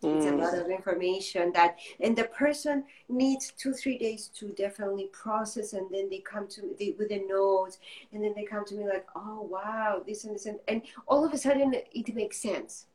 It's 0.00 0.26
a 0.26 0.30
lot 0.30 0.54
mm. 0.54 0.64
of 0.64 0.70
information 0.70 1.52
that, 1.54 1.76
and 2.00 2.16
the 2.16 2.24
person 2.24 2.84
needs 3.08 3.52
two, 3.58 3.72
three 3.72 3.98
days 3.98 4.28
to 4.38 4.50
definitely 4.50 5.06
process, 5.12 5.72
and 5.72 5.90
then 5.90 6.08
they 6.08 6.18
come 6.20 6.46
to 6.48 6.62
me 6.78 6.94
with 6.96 7.08
the 7.08 7.20
notes, 7.26 7.78
and 8.12 8.22
then 8.22 8.32
they 8.36 8.44
come 8.44 8.64
to 8.66 8.74
me 8.76 8.86
like, 8.86 9.06
oh 9.16 9.42
wow, 9.42 10.02
this 10.06 10.24
and 10.24 10.34
this, 10.34 10.46
and, 10.46 10.60
and 10.68 10.82
all 11.08 11.24
of 11.24 11.32
a 11.32 11.38
sudden 11.38 11.74
it 11.74 12.14
makes 12.14 12.36
sense. 12.36 12.86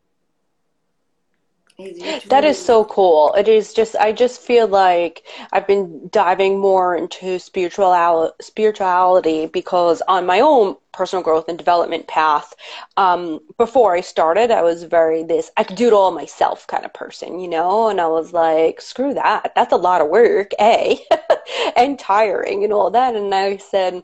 That 2.30 2.44
is 2.44 2.60
so 2.64 2.86
cool. 2.86 3.34
It 3.34 3.48
is 3.48 3.74
just 3.74 3.96
I 3.96 4.12
just 4.12 4.42
feel 4.42 4.68
like 4.68 5.24
I've 5.52 5.68
been 5.68 6.10
diving 6.10 6.60
more 6.60 6.96
into 6.96 7.40
spiritual 7.40 8.34
spirituality 8.42 9.48
because 9.48 10.02
on 10.08 10.26
my 10.26 10.40
own 10.42 10.76
personal 10.92 11.24
growth 11.24 11.48
and 11.48 11.58
development 11.58 12.08
path, 12.08 12.54
um, 12.98 13.40
before 13.58 13.96
I 13.96 14.02
started, 14.02 14.52
I 14.52 14.62
was 14.62 14.84
very 14.84 15.24
this 15.24 15.50
I 15.58 15.64
could 15.64 15.78
do 15.78 15.88
it 15.88 15.94
all 15.94 16.12
myself 16.12 16.68
kind 16.68 16.86
of 16.86 16.94
person, 16.94 17.40
you 17.40 17.48
know, 17.48 17.90
and 17.90 18.00
I 18.02 18.08
was 18.08 18.34
like, 18.34 18.82
screw 18.82 19.14
that. 19.14 19.54
That's 19.56 19.74
a 19.74 19.78
lot 19.78 20.02
of 20.02 20.10
work, 20.10 20.52
a, 20.60 21.00
and 21.76 21.98
tiring 21.98 22.64
and 22.64 22.74
all 22.74 22.92
that. 22.92 23.16
And 23.16 23.34
I 23.34 23.58
said, 23.58 24.04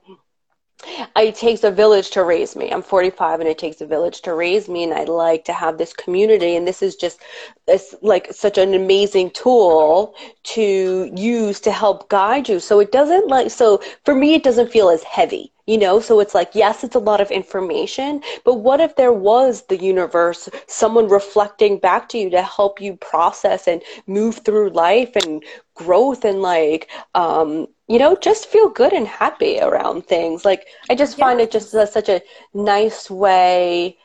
it 1.15 1.35
takes 1.35 1.63
a 1.63 1.71
village 1.71 2.09
to 2.11 2.23
raise 2.23 2.55
me. 2.55 2.69
I'm 2.71 2.81
45 2.81 3.39
and 3.39 3.49
it 3.49 3.57
takes 3.57 3.81
a 3.81 3.85
village 3.85 4.21
to 4.21 4.33
raise 4.33 4.69
me 4.69 4.83
and 4.83 4.93
I'd 4.93 5.09
like 5.09 5.45
to 5.45 5.53
have 5.53 5.77
this 5.77 5.93
community 5.93 6.55
and 6.55 6.67
this 6.67 6.81
is 6.81 6.95
just 6.95 7.19
it's 7.67 7.95
like 8.01 8.31
such 8.31 8.57
an 8.57 8.73
amazing 8.73 9.31
tool 9.31 10.15
to 10.43 11.11
use 11.15 11.59
to 11.61 11.71
help 11.71 12.09
guide 12.09 12.49
you. 12.49 12.59
So 12.59 12.79
it 12.79 12.91
doesn't 12.91 13.27
like 13.27 13.51
so 13.51 13.81
for 14.05 14.15
me 14.15 14.35
it 14.35 14.43
doesn't 14.43 14.71
feel 14.71 14.89
as 14.89 15.03
heavy 15.03 15.51
you 15.67 15.77
know 15.77 15.99
so 15.99 16.19
it's 16.19 16.33
like 16.33 16.55
yes 16.55 16.83
it's 16.83 16.95
a 16.95 16.99
lot 16.99 17.21
of 17.21 17.29
information 17.29 18.23
but 18.43 18.55
what 18.55 18.79
if 18.79 18.95
there 18.95 19.13
was 19.13 19.67
the 19.67 19.77
universe 19.77 20.49
someone 20.65 21.07
reflecting 21.07 21.77
back 21.77 22.09
to 22.09 22.17
you 22.17 22.29
to 22.31 22.41
help 22.41 22.81
you 22.81 22.95
process 22.97 23.67
and 23.67 23.83
move 24.07 24.37
through 24.39 24.71
life 24.71 25.15
and 25.15 25.43
growth 25.75 26.25
and 26.25 26.41
like 26.41 26.89
um 27.13 27.67
you 27.89 27.99
know 27.99 28.15
just 28.15 28.47
feel 28.47 28.69
good 28.69 28.93
and 28.93 29.07
happy 29.07 29.59
around 29.59 30.05
things. 30.07 30.45
Like 30.45 30.67
i 30.89 30.95
just 30.95 31.17
yeah. 31.17 31.25
find 31.25 31.41
it 31.41 31.51
just 31.51 31.73
a, 31.73 31.87
such 31.87 32.09
a 32.09 32.21
nice 32.53 33.09
way 33.09 33.97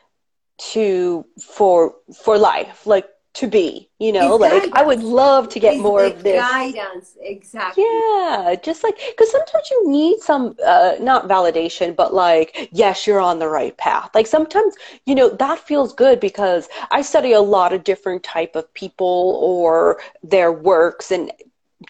to 0.56 1.24
for 1.42 1.96
for 2.24 2.38
life 2.38 2.86
like 2.86 3.08
to 3.34 3.48
be 3.48 3.90
you 3.98 4.12
know? 4.12 4.34
It's 4.34 4.42
like 4.42 4.52
guidance. 4.52 4.72
i 4.76 4.82
would 4.82 5.02
love 5.02 5.48
to 5.50 5.58
get 5.58 5.74
it's 5.74 5.82
more 5.82 6.04
of 6.04 6.22
this. 6.22 6.40
guidance. 6.40 7.16
Exactly. 7.20 7.84
Yeah 7.84 8.54
just 8.62 8.84
like 8.84 8.96
because 9.10 9.30
sometimes 9.30 9.68
you 9.70 9.90
need 9.90 10.20
some 10.20 10.54
uh, 10.64 10.94
not 11.00 11.28
validation 11.28 11.96
but 11.96 12.14
like 12.14 12.68
yes 12.72 13.06
you're 13.06 13.20
on 13.20 13.38
the 13.40 13.48
right 13.48 13.76
path. 13.76 14.10
Like 14.14 14.28
sometimes 14.28 14.74
you 15.06 15.14
know 15.16 15.28
that 15.30 15.58
feels 15.58 15.92
good 15.92 16.20
because 16.20 16.68
i 16.92 17.02
study 17.02 17.32
a 17.32 17.40
lot 17.40 17.72
of 17.72 17.82
different 17.82 18.22
type 18.22 18.54
of 18.54 18.72
people 18.74 19.38
or 19.42 20.00
their 20.22 20.52
works 20.52 21.10
and 21.10 21.32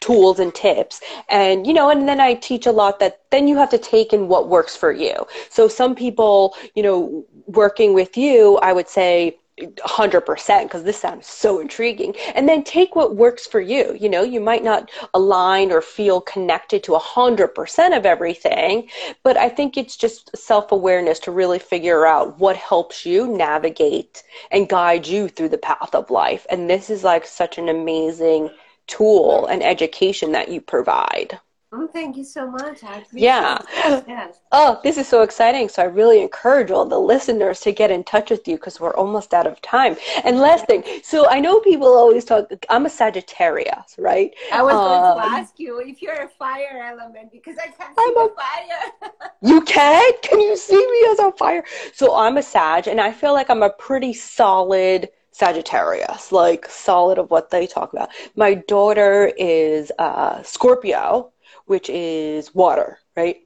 tools 0.00 0.38
and 0.40 0.54
tips. 0.54 1.00
And 1.28 1.66
you 1.66 1.72
know 1.72 1.90
and 1.90 2.08
then 2.08 2.20
i 2.20 2.34
teach 2.34 2.66
a 2.66 2.72
lot 2.72 2.98
that 2.98 3.22
then 3.30 3.48
you 3.48 3.56
have 3.56 3.70
to 3.70 3.78
take 3.78 4.12
in 4.12 4.28
what 4.28 4.48
works 4.48 4.76
for 4.76 4.92
you. 4.92 5.26
So 5.50 5.68
some 5.68 5.94
people 5.94 6.56
you 6.74 6.82
know 6.82 7.24
working 7.46 7.92
with 7.94 8.16
you 8.16 8.58
i 8.62 8.72
would 8.72 8.88
say 8.88 9.38
100% 9.60 10.62
because 10.64 10.82
this 10.82 10.98
sounds 10.98 11.28
so 11.28 11.60
intriguing. 11.60 12.16
And 12.34 12.48
then 12.48 12.64
take 12.64 12.96
what 12.96 13.14
works 13.14 13.46
for 13.46 13.60
you. 13.60 13.96
You 14.00 14.08
know 14.08 14.22
you 14.22 14.40
might 14.40 14.64
not 14.64 14.90
align 15.14 15.70
or 15.70 15.80
feel 15.80 16.20
connected 16.20 16.82
to 16.84 16.92
100% 16.92 17.96
of 17.96 18.04
everything 18.04 18.88
but 19.22 19.36
i 19.36 19.48
think 19.48 19.76
it's 19.76 19.96
just 19.96 20.36
self-awareness 20.36 21.18
to 21.20 21.30
really 21.30 21.58
figure 21.58 22.06
out 22.06 22.38
what 22.38 22.56
helps 22.56 23.06
you 23.06 23.28
navigate 23.28 24.24
and 24.50 24.68
guide 24.68 25.06
you 25.06 25.28
through 25.28 25.48
the 25.50 25.58
path 25.58 25.94
of 25.94 26.10
life. 26.10 26.46
And 26.50 26.68
this 26.68 26.90
is 26.90 27.04
like 27.04 27.26
such 27.26 27.58
an 27.58 27.68
amazing 27.68 28.50
tool 28.86 29.46
and 29.46 29.62
education 29.62 30.32
that 30.32 30.48
you 30.48 30.60
provide 30.60 31.40
Oh, 31.76 31.88
thank 31.88 32.16
you 32.16 32.22
so 32.22 32.48
much. 32.48 32.84
I 32.84 32.98
appreciate 32.98 33.20
yeah. 33.20 33.58
It. 33.84 34.04
Yes. 34.06 34.40
Oh, 34.56 34.80
this 34.84 34.98
is 34.98 35.08
so 35.08 35.22
exciting. 35.22 35.68
So 35.68 35.82
I 35.82 35.86
really 35.86 36.22
encourage 36.22 36.70
all 36.70 36.84
the 36.86 37.00
listeners 37.00 37.58
to 37.62 37.72
get 37.72 37.90
in 37.90 38.04
touch 38.04 38.30
with 38.30 38.46
you 38.46 38.54
because 38.54 38.78
we're 38.78 38.94
almost 38.94 39.34
out 39.34 39.48
of 39.48 39.60
time. 39.62 39.96
And 40.22 40.38
last 40.38 40.66
thing, 40.66 40.84
so 41.02 41.28
I 41.28 41.40
know 41.40 41.58
people 41.58 41.88
always 41.88 42.24
talk, 42.24 42.48
I'm 42.70 42.86
a 42.86 42.88
Sagittarius, 42.88 43.96
right? 43.98 44.32
I 44.52 44.62
was 44.62 44.74
um, 44.74 44.84
going 44.84 45.28
to 45.28 45.36
ask 45.40 45.58
you 45.58 45.80
if 45.80 46.00
you're 46.00 46.22
a 46.22 46.28
fire 46.28 46.84
element 46.88 47.32
because 47.32 47.56
I 47.58 47.66
can't 47.66 47.98
see 47.98 48.04
I'm 48.06 48.16
a, 48.16 48.28
fire. 48.28 49.10
you 49.42 49.60
can't? 49.62 50.22
Can 50.22 50.40
you 50.40 50.56
see 50.56 50.76
me 50.76 51.08
as 51.10 51.18
a 51.18 51.32
fire? 51.32 51.64
So 51.92 52.14
I'm 52.14 52.36
a 52.36 52.42
Sag 52.42 52.86
and 52.86 53.00
I 53.00 53.10
feel 53.10 53.32
like 53.32 53.50
I'm 53.50 53.64
a 53.64 53.70
pretty 53.70 54.12
solid 54.12 55.08
Sagittarius, 55.34 56.30
like 56.30 56.64
solid 56.66 57.18
of 57.18 57.28
what 57.28 57.50
they 57.50 57.66
talk 57.66 57.92
about. 57.92 58.10
My 58.36 58.54
daughter 58.54 59.32
is 59.36 59.90
uh, 59.98 60.40
Scorpio, 60.44 61.32
which 61.66 61.90
is 61.90 62.54
water, 62.54 63.00
right? 63.16 63.38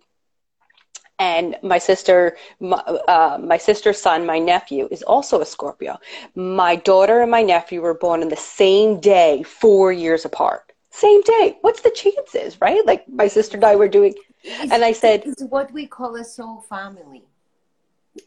And 1.18 1.56
my 1.62 1.78
sister, 1.78 2.36
my, 2.60 2.76
uh, 2.76 3.38
my 3.42 3.56
sister's 3.56 3.98
son, 3.98 4.26
my 4.26 4.38
nephew, 4.38 4.86
is 4.90 5.02
also 5.02 5.40
a 5.40 5.46
Scorpio. 5.46 5.98
My 6.34 6.76
daughter 6.76 7.22
and 7.22 7.30
my 7.30 7.40
nephew 7.40 7.80
were 7.80 7.94
born 7.94 8.20
on 8.20 8.28
the 8.28 8.36
same 8.36 9.00
day, 9.00 9.42
four 9.42 9.90
years 9.90 10.26
apart. 10.26 10.70
Same 10.90 11.22
day. 11.22 11.56
What's 11.62 11.80
the 11.80 11.90
chances, 11.90 12.60
right? 12.60 12.84
Like 12.84 13.08
my 13.08 13.28
sister 13.28 13.56
and 13.56 13.64
I 13.64 13.76
were 13.76 13.88
doing, 13.88 14.14
it's, 14.42 14.72
and 14.72 14.84
I 14.84 14.92
said, 14.92 15.22
"It's 15.24 15.42
what 15.44 15.72
we 15.72 15.86
call 15.86 16.16
a 16.16 16.24
soul 16.24 16.60
family." 16.68 17.22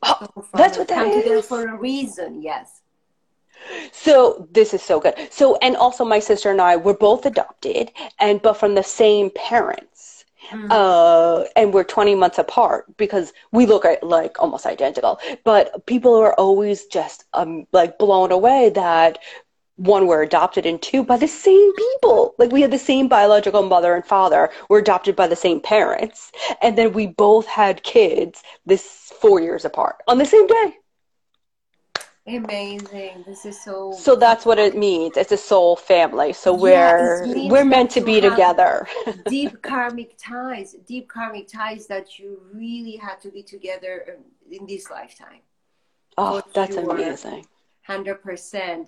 Oh, 0.02 0.28
that's 0.54 0.78
what 0.80 0.88
that 0.88 1.06
is. 1.06 1.24
Together 1.24 1.41
for 1.43 1.67
a 1.67 1.78
reason. 1.78 2.41
Yes. 2.41 2.80
So 3.91 4.47
this 4.52 4.74
is 4.74 4.82
so 4.82 5.00
good. 5.00 5.15
So 5.30 5.58
and 5.62 5.76
also 5.76 6.06
my 6.06 6.19
sister 6.19 6.52
and 6.52 6.62
I 6.62 6.76
were 6.76 6.93
both 6.93 7.26
adopted 7.26 7.91
and 8.19 8.41
but 8.41 8.54
from 8.54 8.76
the 8.76 8.84
same 8.84 9.30
parents. 9.32 10.26
Mm-hmm. 10.50 10.71
Uh, 10.71 11.45
and 11.56 11.74
we're 11.74 11.84
20 11.84 12.15
months 12.15 12.39
apart 12.39 12.86
because 12.97 13.32
we 13.52 13.65
look 13.65 13.86
at 13.86 14.04
like 14.04 14.41
almost 14.41 14.65
identical. 14.65 15.19
But 15.45 15.86
people 15.86 16.15
are 16.15 16.34
always 16.34 16.86
just 16.86 17.26
um 17.34 17.67
like 17.71 17.97
blown 18.00 18.32
away 18.32 18.69
that 18.71 19.19
one 19.82 20.06
we're 20.06 20.21
adopted 20.21 20.65
and 20.65 20.82
two 20.82 21.04
by 21.04 21.17
the 21.17 21.28
same 21.28 21.74
people 21.76 22.36
like 22.38 22.52
we 22.52 22.62
had 22.62 22.69
the 22.69 22.78
same 22.78 23.08
biological 23.08 23.63
mother 23.63 23.95
and 23.95 24.06
father 24.06 24.50
we're 24.69 24.80
adopted 24.80 25.15
by 25.15 25.26
the 25.26 25.36
same 25.36 25.60
parents 25.60 26.32
and 26.62 26.78
then 26.78 26.93
we 26.93 27.08
both 27.08 27.47
had 27.47 27.82
kids 27.82 28.43
this 28.65 29.12
four 29.19 29.39
years 29.41 29.65
apart 29.65 29.95
on 30.08 30.19
the 30.19 30.26
same 30.26 30.45
day 30.45 30.78
Amazing. 32.37 33.23
This 33.25 33.45
is 33.45 33.61
so 33.61 33.91
So 33.91 34.15
that's 34.15 34.45
what 34.45 34.57
it 34.57 34.77
means. 34.77 35.17
It's 35.17 35.31
a 35.31 35.37
soul 35.37 35.75
family. 35.75 36.33
So 36.33 36.53
we're 36.53 37.25
we're 37.49 37.65
meant 37.65 37.91
to 37.91 38.01
be 38.01 38.21
together. 38.21 38.87
deep 39.27 39.61
karmic 39.71 40.17
ties, 40.17 40.75
deep 40.87 41.09
karmic 41.09 41.47
ties 41.47 41.87
that 41.87 42.19
you 42.19 42.41
really 42.53 42.95
have 42.97 43.19
to 43.21 43.29
be 43.29 43.43
together 43.43 44.17
in 44.49 44.65
this 44.65 44.89
lifetime. 44.89 45.41
Oh, 46.17 46.41
that's 46.53 46.75
amazing. 46.75 47.45
100%. 47.87 48.87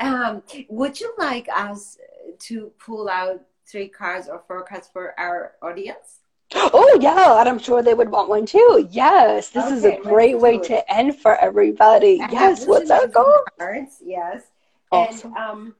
Um, 0.00 0.42
would 0.68 0.98
you 0.98 1.12
like 1.18 1.48
us 1.54 1.98
to 2.40 2.72
pull 2.78 3.08
out 3.08 3.42
three 3.66 3.88
cards 3.88 4.28
or 4.28 4.42
four 4.46 4.64
cards 4.64 4.88
for 4.92 5.18
our 5.18 5.52
audience? 5.62 6.19
Oh 6.54 6.98
yeah, 7.00 7.38
and 7.40 7.48
I'm 7.48 7.58
sure 7.58 7.82
they 7.82 7.94
would 7.94 8.10
want 8.10 8.28
one 8.28 8.44
too. 8.44 8.88
Yes, 8.90 9.50
this 9.50 9.64
okay, 9.66 9.74
is 9.74 9.84
a 9.84 10.00
great 10.00 10.38
way 10.38 10.56
it. 10.56 10.64
to 10.64 10.92
end 10.92 11.16
for 11.16 11.36
everybody. 11.36 12.20
I 12.20 12.28
yes, 12.30 12.66
what's 12.66 12.90
our 12.90 13.06
goal? 13.06 13.44
Cards, 13.58 14.02
yes, 14.04 14.42
awesome. 14.90 15.34
and 15.36 15.38
um, 15.38 15.74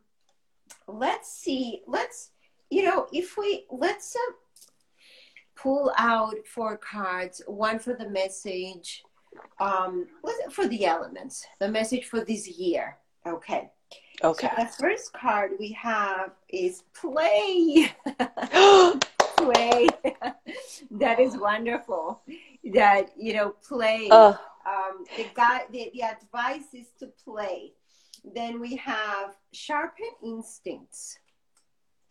let's 0.87 1.33
see. 1.33 1.83
Let's 1.87 2.31
you 2.71 2.85
know 2.85 3.09
if 3.13 3.37
we 3.37 3.65
let's 3.71 4.15
uh, 4.15 4.33
pull 5.57 5.93
out 5.99 6.35
four 6.47 6.77
cards. 6.77 7.43
One 7.47 7.79
for 7.79 7.95
the 7.95 8.09
message 8.09 9.03
um, 9.59 10.07
for 10.51 10.69
the 10.69 10.87
elements, 10.87 11.47
the 11.59 11.69
message 11.69 12.05
for 12.05 12.25
this 12.25 12.47
year. 12.47 12.97
Okay. 13.27 13.71
Okay. 14.23 14.51
So 14.57 14.63
the 14.63 14.69
first 14.69 15.13
card 15.13 15.53
we 15.59 15.73
have 15.73 16.31
is 16.49 16.85
play. 16.95 17.93
play. 19.45 19.89
that 20.93 21.19
is 21.21 21.37
wonderful. 21.37 22.23
That 22.75 23.11
you 23.17 23.33
know, 23.35 23.51
play. 23.67 24.09
Uh, 24.11 24.35
Um, 24.67 25.05
the 25.17 25.27
guy, 25.35 25.65
the, 25.73 25.91
the 25.95 26.03
advice 26.03 26.69
is 26.75 26.89
to 27.01 27.07
play. 27.25 27.73
Then 28.23 28.61
we 28.61 28.77
have 28.77 29.35
sharpen 29.53 30.13
instincts. 30.23 31.19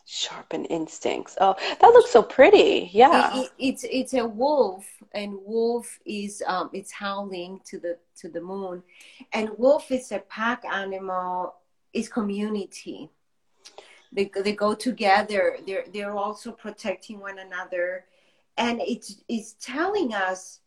sharpen 0.04 0.64
instincts. 0.66 1.36
Oh, 1.40 1.54
that 1.80 1.92
looks 1.94 2.10
so 2.10 2.22
pretty. 2.22 2.90
Yeah. 2.92 3.30
It- 3.36 3.44
it- 3.44 3.52
it's 3.68 3.84
it's 3.84 4.14
a 4.14 4.26
wolf, 4.26 4.84
and 5.14 5.38
wolf 5.44 5.86
is 6.04 6.42
um, 6.46 6.70
it's 6.72 6.90
howling 6.92 7.60
to 7.70 7.78
the 7.78 7.98
to 8.20 8.28
the 8.28 8.40
moon, 8.40 8.82
and 9.32 9.50
wolf 9.56 9.90
is 9.92 10.10
a 10.12 10.18
pack 10.18 10.64
animal. 10.64 11.54
Is 11.92 12.08
community. 12.08 13.10
They 14.12 14.30
they 14.34 14.52
go 14.52 14.74
together. 14.74 15.56
They're 15.66 15.84
they're 15.92 16.16
also 16.16 16.52
protecting 16.52 17.20
one 17.20 17.38
another, 17.38 18.06
and 18.56 18.80
it's 18.80 19.22
it's 19.28 19.54
telling 19.60 20.14
us 20.14 20.60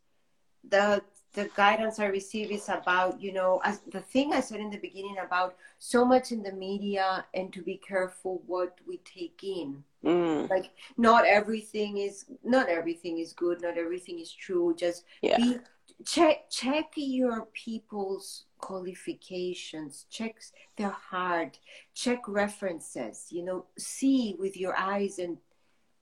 the 0.70 1.04
the 1.34 1.50
guidance 1.56 2.00
I 2.00 2.06
receive 2.06 2.52
is 2.52 2.70
about 2.70 3.22
you 3.22 3.34
know 3.34 3.60
as 3.64 3.82
the 3.92 4.02
thing 4.02 4.34
I 4.34 4.40
said 4.40 4.60
in 4.60 4.70
the 4.70 4.78
beginning 4.78 5.18
about 5.18 5.56
so 5.80 6.06
much 6.06 6.32
in 6.32 6.44
the 6.44 6.54
media 6.54 7.26
and 7.34 7.52
to 7.54 7.62
be 7.62 7.78
careful 7.78 8.42
what 8.46 8.78
we 8.88 8.98
take 8.98 9.44
in 9.44 9.84
Mm, 10.04 10.50
like 10.50 10.72
not 10.98 11.26
everything 11.26 11.98
is 11.98 12.26
not 12.44 12.68
everything 12.68 13.20
is 13.20 13.32
good 13.32 13.62
not 13.62 13.78
everything 13.78 14.20
is 14.20 14.34
true 14.34 14.76
just 14.78 15.06
yeah. 15.22 15.38
be 15.38 15.58
check 16.06 16.50
check 16.50 16.92
your 16.98 17.48
people's 17.54 18.44
qualifications 18.64 20.06
check 20.10 20.36
their 20.78 20.96
heart 21.12 21.60
check 21.94 22.20
references 22.30 23.28
you 23.30 23.44
know 23.44 23.66
see 23.78 24.38
with 24.40 24.56
your 24.56 24.74
eyes 24.78 25.20
and 25.20 25.38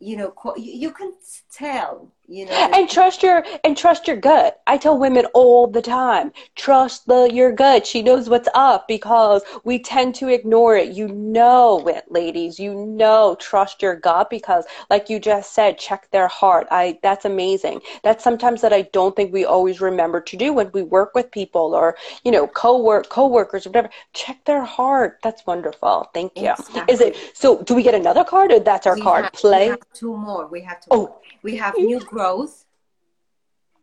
you 0.01 0.17
know 0.17 0.33
you, 0.57 0.91
can 0.91 1.13
tell 1.53 2.11
you 2.27 2.45
know 2.45 2.69
And 2.73 2.89
trust 2.89 3.21
your 3.21 3.45
and 3.63 3.77
trust 3.77 4.07
your 4.07 4.17
gut. 4.17 4.61
I 4.65 4.77
tell 4.77 4.97
women 4.97 5.25
all 5.33 5.67
the 5.67 5.81
time, 5.81 6.33
trust 6.55 7.05
the 7.05 7.29
your 7.31 7.51
gut. 7.51 7.85
She 7.85 8.01
knows 8.01 8.27
what's 8.27 8.49
up 8.55 8.87
because 8.87 9.43
we 9.63 9.77
tend 9.77 10.15
to 10.15 10.27
ignore 10.27 10.75
it. 10.75 10.89
You 10.89 11.07
know 11.09 11.87
it, 11.87 12.05
ladies. 12.09 12.59
You 12.59 12.73
know, 12.73 13.35
trust 13.39 13.81
your 13.83 13.95
gut 13.95 14.29
because 14.31 14.65
like 14.89 15.09
you 15.09 15.19
just 15.19 15.53
said, 15.53 15.77
check 15.77 16.09
their 16.11 16.27
heart. 16.27 16.67
I 16.71 16.97
that's 17.03 17.25
amazing. 17.25 17.81
That's 18.03 18.23
sometimes 18.23 18.61
that 18.61 18.73
I 18.73 18.83
don't 18.93 19.15
think 19.15 19.31
we 19.31 19.45
always 19.45 19.81
remember 19.81 20.19
to 20.21 20.37
do 20.37 20.51
when 20.51 20.71
we 20.73 20.81
work 20.81 21.13
with 21.13 21.29
people 21.29 21.75
or, 21.75 21.95
you 22.23 22.31
know, 22.31 22.47
co-work 22.47 23.09
co-workers 23.09 23.67
or 23.67 23.69
whatever. 23.69 23.89
Check 24.13 24.43
their 24.45 24.63
heart. 24.63 25.19
That's 25.21 25.45
wonderful. 25.45 26.09
Thank 26.13 26.37
you. 26.37 26.49
Exactly. 26.49 26.91
Is 26.91 27.01
it 27.01 27.15
so 27.33 27.61
do 27.61 27.75
we 27.75 27.83
get 27.83 27.93
another 27.93 28.23
card 28.23 28.51
or 28.51 28.59
that's 28.59 28.87
our 28.87 28.95
we 28.95 29.01
card? 29.01 29.25
have, 29.25 29.33
Play? 29.33 29.75
Two 29.93 30.15
more. 30.15 30.47
We 30.47 30.61
have 30.61 30.81
to. 30.81 30.87
Oh. 30.91 31.19
we 31.43 31.55
have 31.57 31.77
new 31.77 31.99
growth. 31.99 32.65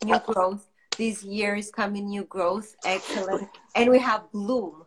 New 0.05 0.15
oh. 0.15 0.33
growth. 0.33 0.69
This 0.97 1.23
year 1.23 1.55
is 1.55 1.71
coming 1.71 2.09
new 2.09 2.25
growth. 2.25 2.75
Excellent. 2.85 3.49
And 3.75 3.91
we 3.91 3.99
have 4.01 4.31
bloom. 4.33 4.85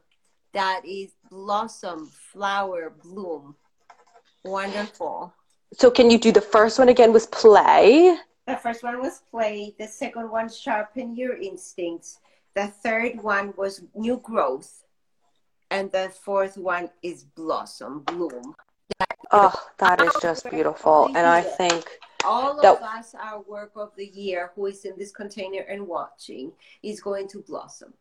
That 0.53 0.81
is 0.85 1.13
blossom 1.29 2.07
flower 2.31 2.93
bloom. 3.01 3.55
Wonderful. 4.43 5.33
So 5.73 5.89
can 5.89 6.11
you 6.11 6.17
do 6.17 6.33
the 6.33 6.41
first 6.41 6.79
one 6.79 6.89
again 6.89 7.13
was 7.13 7.27
play? 7.27 8.17
the 8.45 8.57
first 8.57 8.83
one 8.83 8.99
was 8.99 9.21
play. 9.31 9.73
The 9.79 9.87
second 9.87 10.29
one 10.29 10.49
sharpen 10.49 11.15
your 11.15 11.37
instincts. 11.37 12.19
The 12.55 12.67
third 12.67 13.21
one 13.21 13.53
was 13.55 13.81
new 13.95 14.17
growth. 14.17 14.83
And 15.69 15.89
the 15.93 16.09
fourth 16.09 16.57
one 16.57 16.89
is 17.01 17.23
blossom 17.23 18.01
bloom 18.01 18.53
Oh, 19.31 19.53
that 19.77 20.01
is 20.01 20.13
just 20.21 20.49
beautiful. 20.49 21.05
And 21.07 21.19
I 21.19 21.41
think 21.41 21.87
all 22.25 22.57
of 22.57 22.61
That- 22.61 22.81
us 22.81 23.15
our 23.15 23.39
work 23.41 23.71
of 23.75 23.91
the 23.95 24.05
year 24.05 24.51
who 24.55 24.65
is 24.67 24.83
in 24.85 24.97
this 24.97 25.11
container 25.11 25.61
and 25.61 25.87
watching 25.87 26.51
is 26.83 27.01
going 27.01 27.27
to 27.29 27.41
blossom 27.41 27.93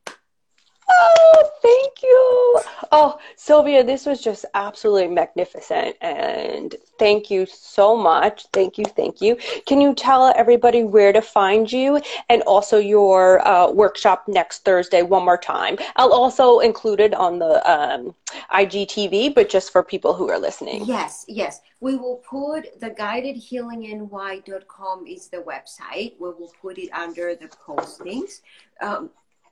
Oh, 0.92 1.50
thank 1.62 2.02
you. 2.02 2.60
Oh, 2.92 3.18
Sylvia, 3.36 3.84
this 3.84 4.06
was 4.06 4.20
just 4.20 4.44
absolutely 4.54 5.06
magnificent. 5.08 5.96
And 6.00 6.74
thank 6.98 7.30
you 7.30 7.46
so 7.46 7.96
much. 7.96 8.46
Thank 8.52 8.78
you. 8.78 8.84
Thank 8.84 9.20
you. 9.20 9.36
Can 9.66 9.80
you 9.80 9.94
tell 9.94 10.32
everybody 10.36 10.84
where 10.84 11.12
to 11.12 11.22
find 11.22 11.70
you 11.70 12.00
and 12.28 12.42
also 12.42 12.78
your 12.78 13.46
uh, 13.46 13.70
workshop 13.70 14.24
next 14.26 14.64
Thursday 14.64 15.02
one 15.02 15.24
more 15.24 15.38
time? 15.38 15.78
I'll 15.96 16.12
also 16.12 16.60
include 16.60 17.00
it 17.00 17.14
on 17.14 17.38
the 17.38 17.70
um, 17.70 18.14
IGTV, 18.52 19.34
but 19.34 19.48
just 19.48 19.72
for 19.72 19.82
people 19.82 20.14
who 20.14 20.30
are 20.30 20.38
listening. 20.38 20.84
Yes, 20.84 21.24
yes. 21.28 21.60
We 21.80 21.96
will 21.96 22.22
put 22.28 22.78
the 22.80 22.90
guidedhealingny.com 22.90 25.06
is 25.06 25.28
the 25.28 25.38
website. 25.38 26.20
We 26.20 26.28
will 26.28 26.52
put 26.60 26.76
it 26.76 26.90
under 26.92 27.34
the 27.34 27.48
postings. 27.48 28.42
Um, 28.82 29.08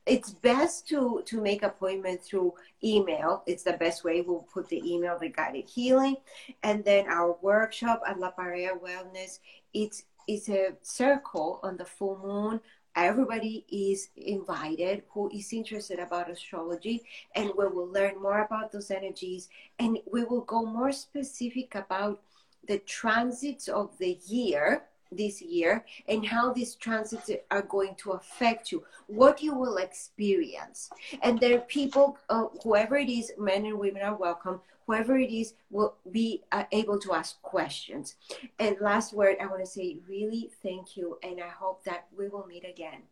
it's 0.08 0.30
best 0.30 0.88
to 0.88 1.22
to 1.26 1.40
make 1.40 1.62
appointment 1.62 2.22
through 2.22 2.54
email. 2.82 3.42
It's 3.46 3.62
the 3.62 3.74
best 3.74 4.04
way. 4.04 4.22
We'll 4.22 4.48
put 4.52 4.68
the 4.68 4.82
email, 4.84 5.18
the 5.18 5.28
guided 5.28 5.68
healing, 5.68 6.16
and 6.62 6.84
then 6.84 7.06
our 7.08 7.36
workshop 7.42 8.02
at 8.06 8.18
La 8.18 8.32
Pareja 8.32 8.80
Wellness. 8.80 9.40
It's 9.74 10.04
it's 10.26 10.48
a 10.48 10.74
circle 10.82 11.60
on 11.62 11.76
the 11.76 11.84
full 11.84 12.18
moon. 12.24 12.60
Everybody 12.96 13.64
is 13.70 14.08
invited 14.16 15.04
who 15.10 15.30
is 15.30 15.52
interested 15.52 16.00
about 16.00 16.30
astrology, 16.30 17.02
and 17.34 17.52
we 17.56 17.68
will 17.68 17.86
learn 17.92 18.20
more 18.20 18.40
about 18.42 18.72
those 18.72 18.90
energies 18.90 19.48
and 19.78 19.98
we 20.10 20.24
will 20.24 20.40
go 20.40 20.64
more 20.64 20.90
specific 20.90 21.74
about 21.74 22.22
the 22.66 22.78
transits 22.80 23.68
of 23.68 23.96
the 23.98 24.18
year 24.26 24.87
this 25.10 25.40
year 25.40 25.84
and 26.08 26.26
how 26.26 26.52
these 26.52 26.74
transits 26.74 27.30
are 27.50 27.62
going 27.62 27.94
to 27.96 28.12
affect 28.12 28.70
you 28.72 28.84
what 29.06 29.42
you 29.42 29.54
will 29.54 29.76
experience. 29.76 30.90
And 31.22 31.40
there 31.40 31.56
are 31.56 31.62
people 31.62 32.18
uh, 32.28 32.46
whoever 32.62 32.96
it 32.96 33.08
is 33.08 33.32
men 33.38 33.64
and 33.66 33.78
women 33.78 34.02
are 34.02 34.16
welcome 34.16 34.60
whoever 34.86 35.18
it 35.18 35.30
is 35.30 35.52
will 35.70 35.96
be 36.10 36.42
uh, 36.50 36.64
able 36.72 36.98
to 36.98 37.12
ask 37.12 37.40
questions. 37.42 38.16
And 38.58 38.76
last 38.80 39.12
word 39.12 39.36
i 39.40 39.46
want 39.46 39.64
to 39.64 39.70
say 39.70 39.98
really 40.08 40.50
thank 40.62 40.96
you 40.96 41.18
and 41.22 41.40
i 41.40 41.48
hope 41.48 41.84
that 41.84 42.06
we 42.16 42.28
will 42.28 42.46
meet 42.46 42.64
again 42.64 43.02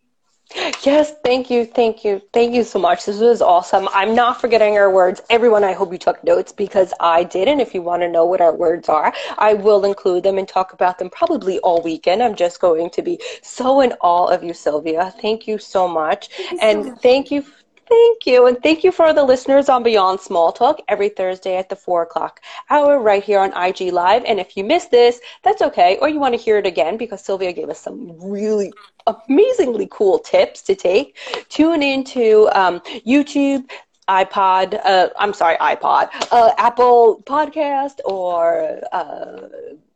Yes, 0.55 1.13
thank 1.25 1.51
you, 1.51 1.67
thank 1.67 2.05
you, 2.05 2.23
thank 2.33 2.55
you 2.55 2.63
so 2.63 2.79
much. 2.79 3.05
This 3.05 3.19
was 3.19 3.43
awesome. 3.43 3.89
I'm 3.93 4.15
not 4.15 4.41
forgetting 4.41 4.77
our 4.79 4.91
words. 4.91 5.21
Everyone, 5.29 5.65
I 5.65 5.73
hope 5.73 5.93
you 5.93 5.99
took 5.99 6.23
notes 6.23 6.53
because 6.53 6.93
I 7.01 7.25
did. 7.25 7.49
And 7.49 7.61
if 7.61 7.75
you 7.75 7.83
want 7.83 8.03
to 8.03 8.09
know 8.09 8.25
what 8.25 8.41
our 8.41 8.55
words 8.55 8.89
are, 8.89 9.13
I 9.39 9.55
will 9.55 9.85
include 9.85 10.23
them 10.23 10.39
and 10.39 10.47
talk 10.47 10.73
about 10.73 10.99
them 10.99 11.11
probably 11.11 11.59
all 11.61 11.83
weekend. 11.83 12.23
I'm 12.23 12.37
just 12.37 12.61
going 12.61 12.91
to 12.91 13.03
be 13.03 13.21
so 13.43 13.81
in 13.81 13.93
awe 14.01 14.27
of 14.27 14.45
you, 14.45 14.55
Sylvia. 14.55 15.13
Thank 15.21 15.49
you 15.49 15.59
so 15.59 15.89
much. 15.89 16.29
Thank 16.29 16.51
you 16.53 16.59
so 16.59 16.65
and 16.67 16.87
much. 16.87 17.03
thank 17.03 17.31
you. 17.31 17.45
Thank 17.89 18.27
you. 18.27 18.47
And 18.47 18.61
thank 18.63 18.85
you 18.85 18.91
for 18.93 19.13
the 19.13 19.23
listeners 19.25 19.69
on 19.69 19.83
Beyond 19.83 20.21
Small 20.21 20.53
Talk 20.53 20.81
every 20.89 21.09
Thursday 21.09 21.57
at 21.57 21.69
the 21.69 21.77
four 21.77 22.03
o'clock 22.03 22.41
hour 22.71 22.99
right 23.01 23.23
here 23.23 23.39
on 23.39 23.53
IG 23.57 23.91
Live. 23.91 24.25
And 24.25 24.41
if 24.41 24.57
you 24.57 24.65
missed 24.65 24.91
this, 24.91 25.21
that's 25.43 25.63
okay. 25.63 25.99
Or 26.01 26.09
you 26.09 26.19
want 26.19 26.35
to 26.35 26.41
hear 26.41 26.59
it 26.59 26.67
again 26.67 26.97
because 26.97 27.23
Sylvia 27.23 27.53
gave 27.53 27.69
us 27.69 27.81
some 27.81 28.13
really 28.21 28.75
amazingly 29.07 29.89
cool 29.91 30.19
tips 30.19 30.63
to 30.63 30.75
take. 30.75 31.17
Tune 31.49 31.83
into 31.83 32.49
um, 32.55 32.81
YouTube, 33.07 33.69
iPod, 34.09 34.81
uh, 34.85 35.09
I'm 35.19 35.33
sorry, 35.33 35.57
iPod, 35.57 36.09
uh, 36.33 36.53
Apple 36.59 37.23
Podcast, 37.25 38.01
or 38.05 38.81
uh, 38.93 39.49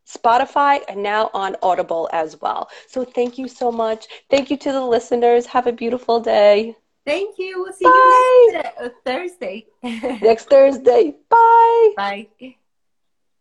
Spotify, 0.06 0.80
and 0.88 1.02
now 1.02 1.30
on 1.34 1.56
Audible 1.62 2.08
as 2.12 2.40
well. 2.40 2.70
So 2.86 3.04
thank 3.04 3.38
you 3.38 3.48
so 3.48 3.70
much. 3.72 4.06
Thank 4.30 4.50
you 4.50 4.56
to 4.58 4.72
the 4.72 4.84
listeners. 4.84 5.46
Have 5.46 5.66
a 5.66 5.72
beautiful 5.72 6.20
day. 6.20 6.76
Thank 7.06 7.38
you 7.38 7.62
we'll 7.62 7.72
see 7.72 7.84
Bye. 7.84 7.90
you 7.94 8.52
next 8.52 8.78
uh, 8.80 8.88
thursday 9.04 9.66
Next 9.82 10.50
Thursday. 10.50 11.14
Bye. 11.30 11.94
bye 11.96 12.54